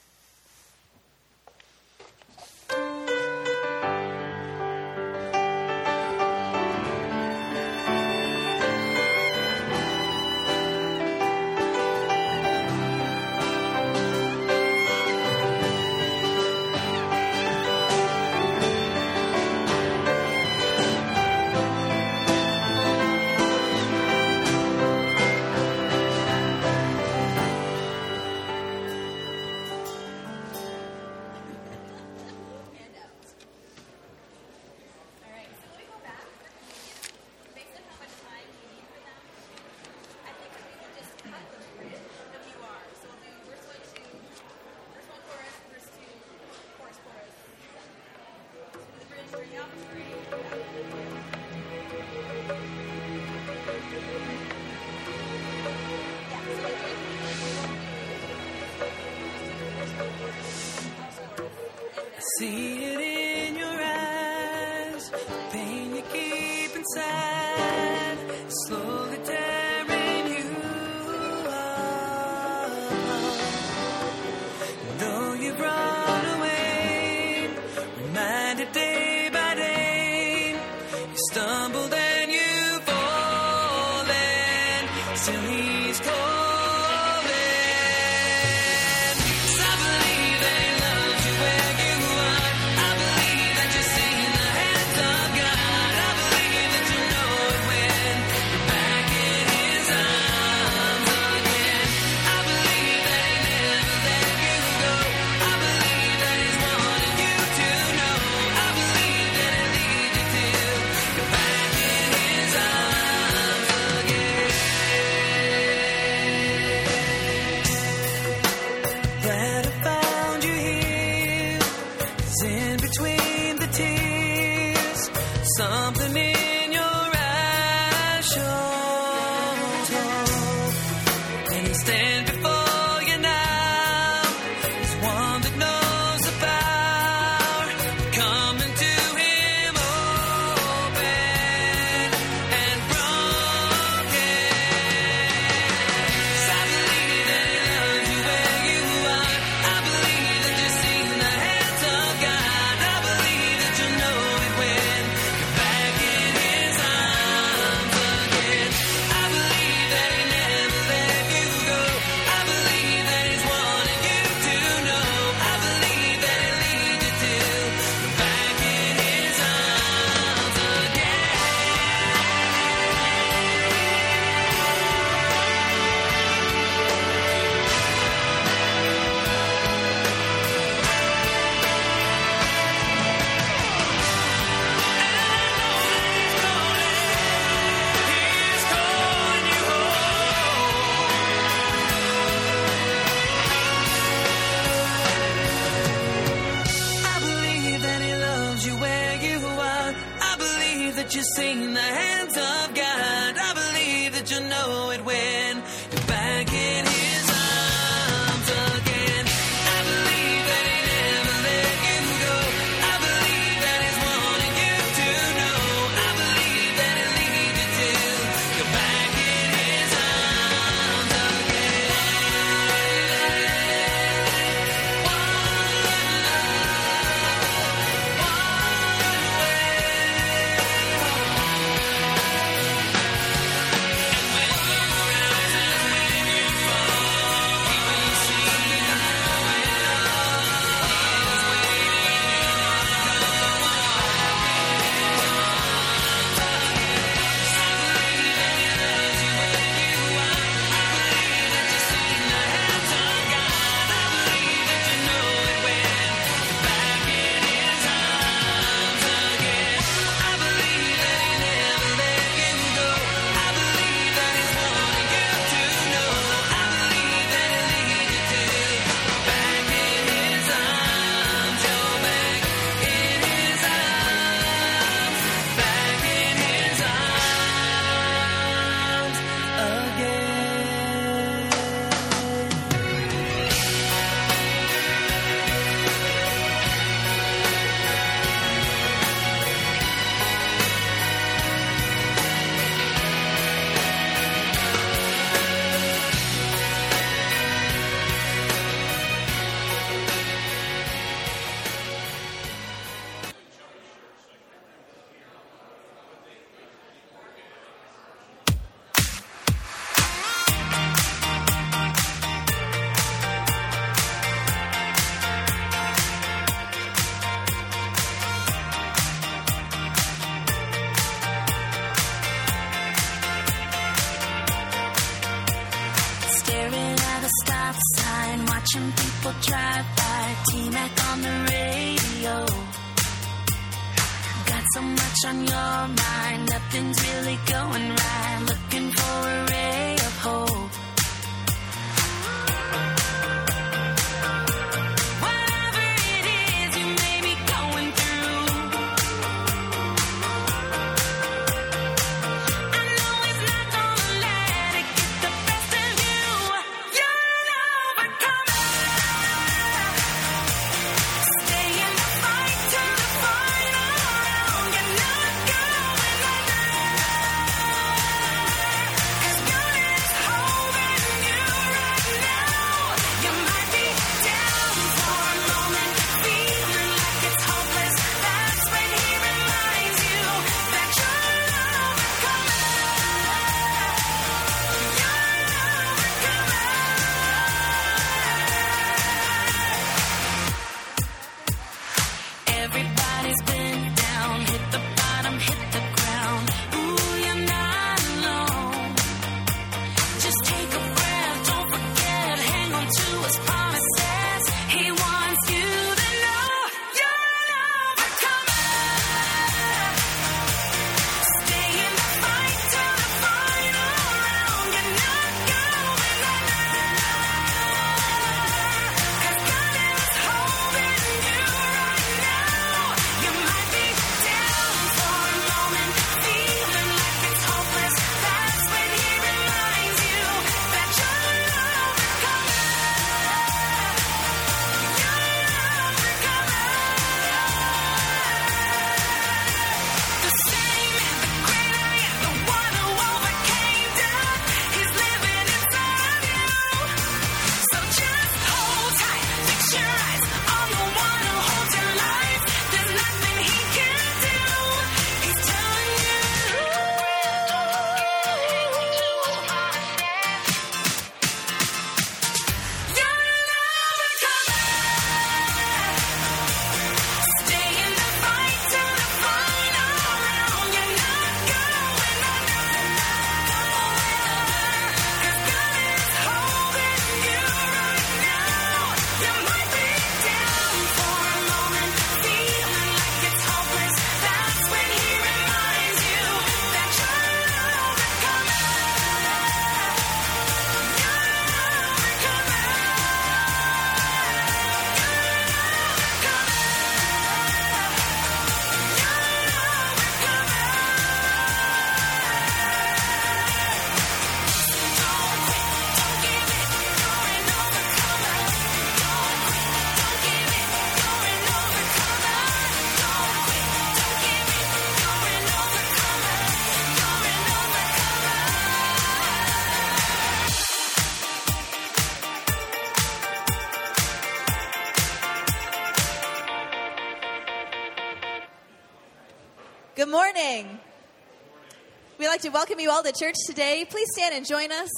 Like 532.41 532.51
to 532.51 532.57
welcome 532.57 532.79
you 532.79 532.89
all 532.89 533.03
to 533.03 533.11
church 533.11 533.35
today. 533.45 533.85
Please 533.87 534.07
stand 534.13 534.33
and 534.33 534.47
join 534.47 534.71
us 534.71 534.89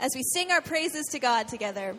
as 0.00 0.10
we 0.12 0.24
sing 0.24 0.50
our 0.50 0.60
praises 0.60 1.04
to 1.12 1.20
God 1.20 1.46
together. 1.46 1.94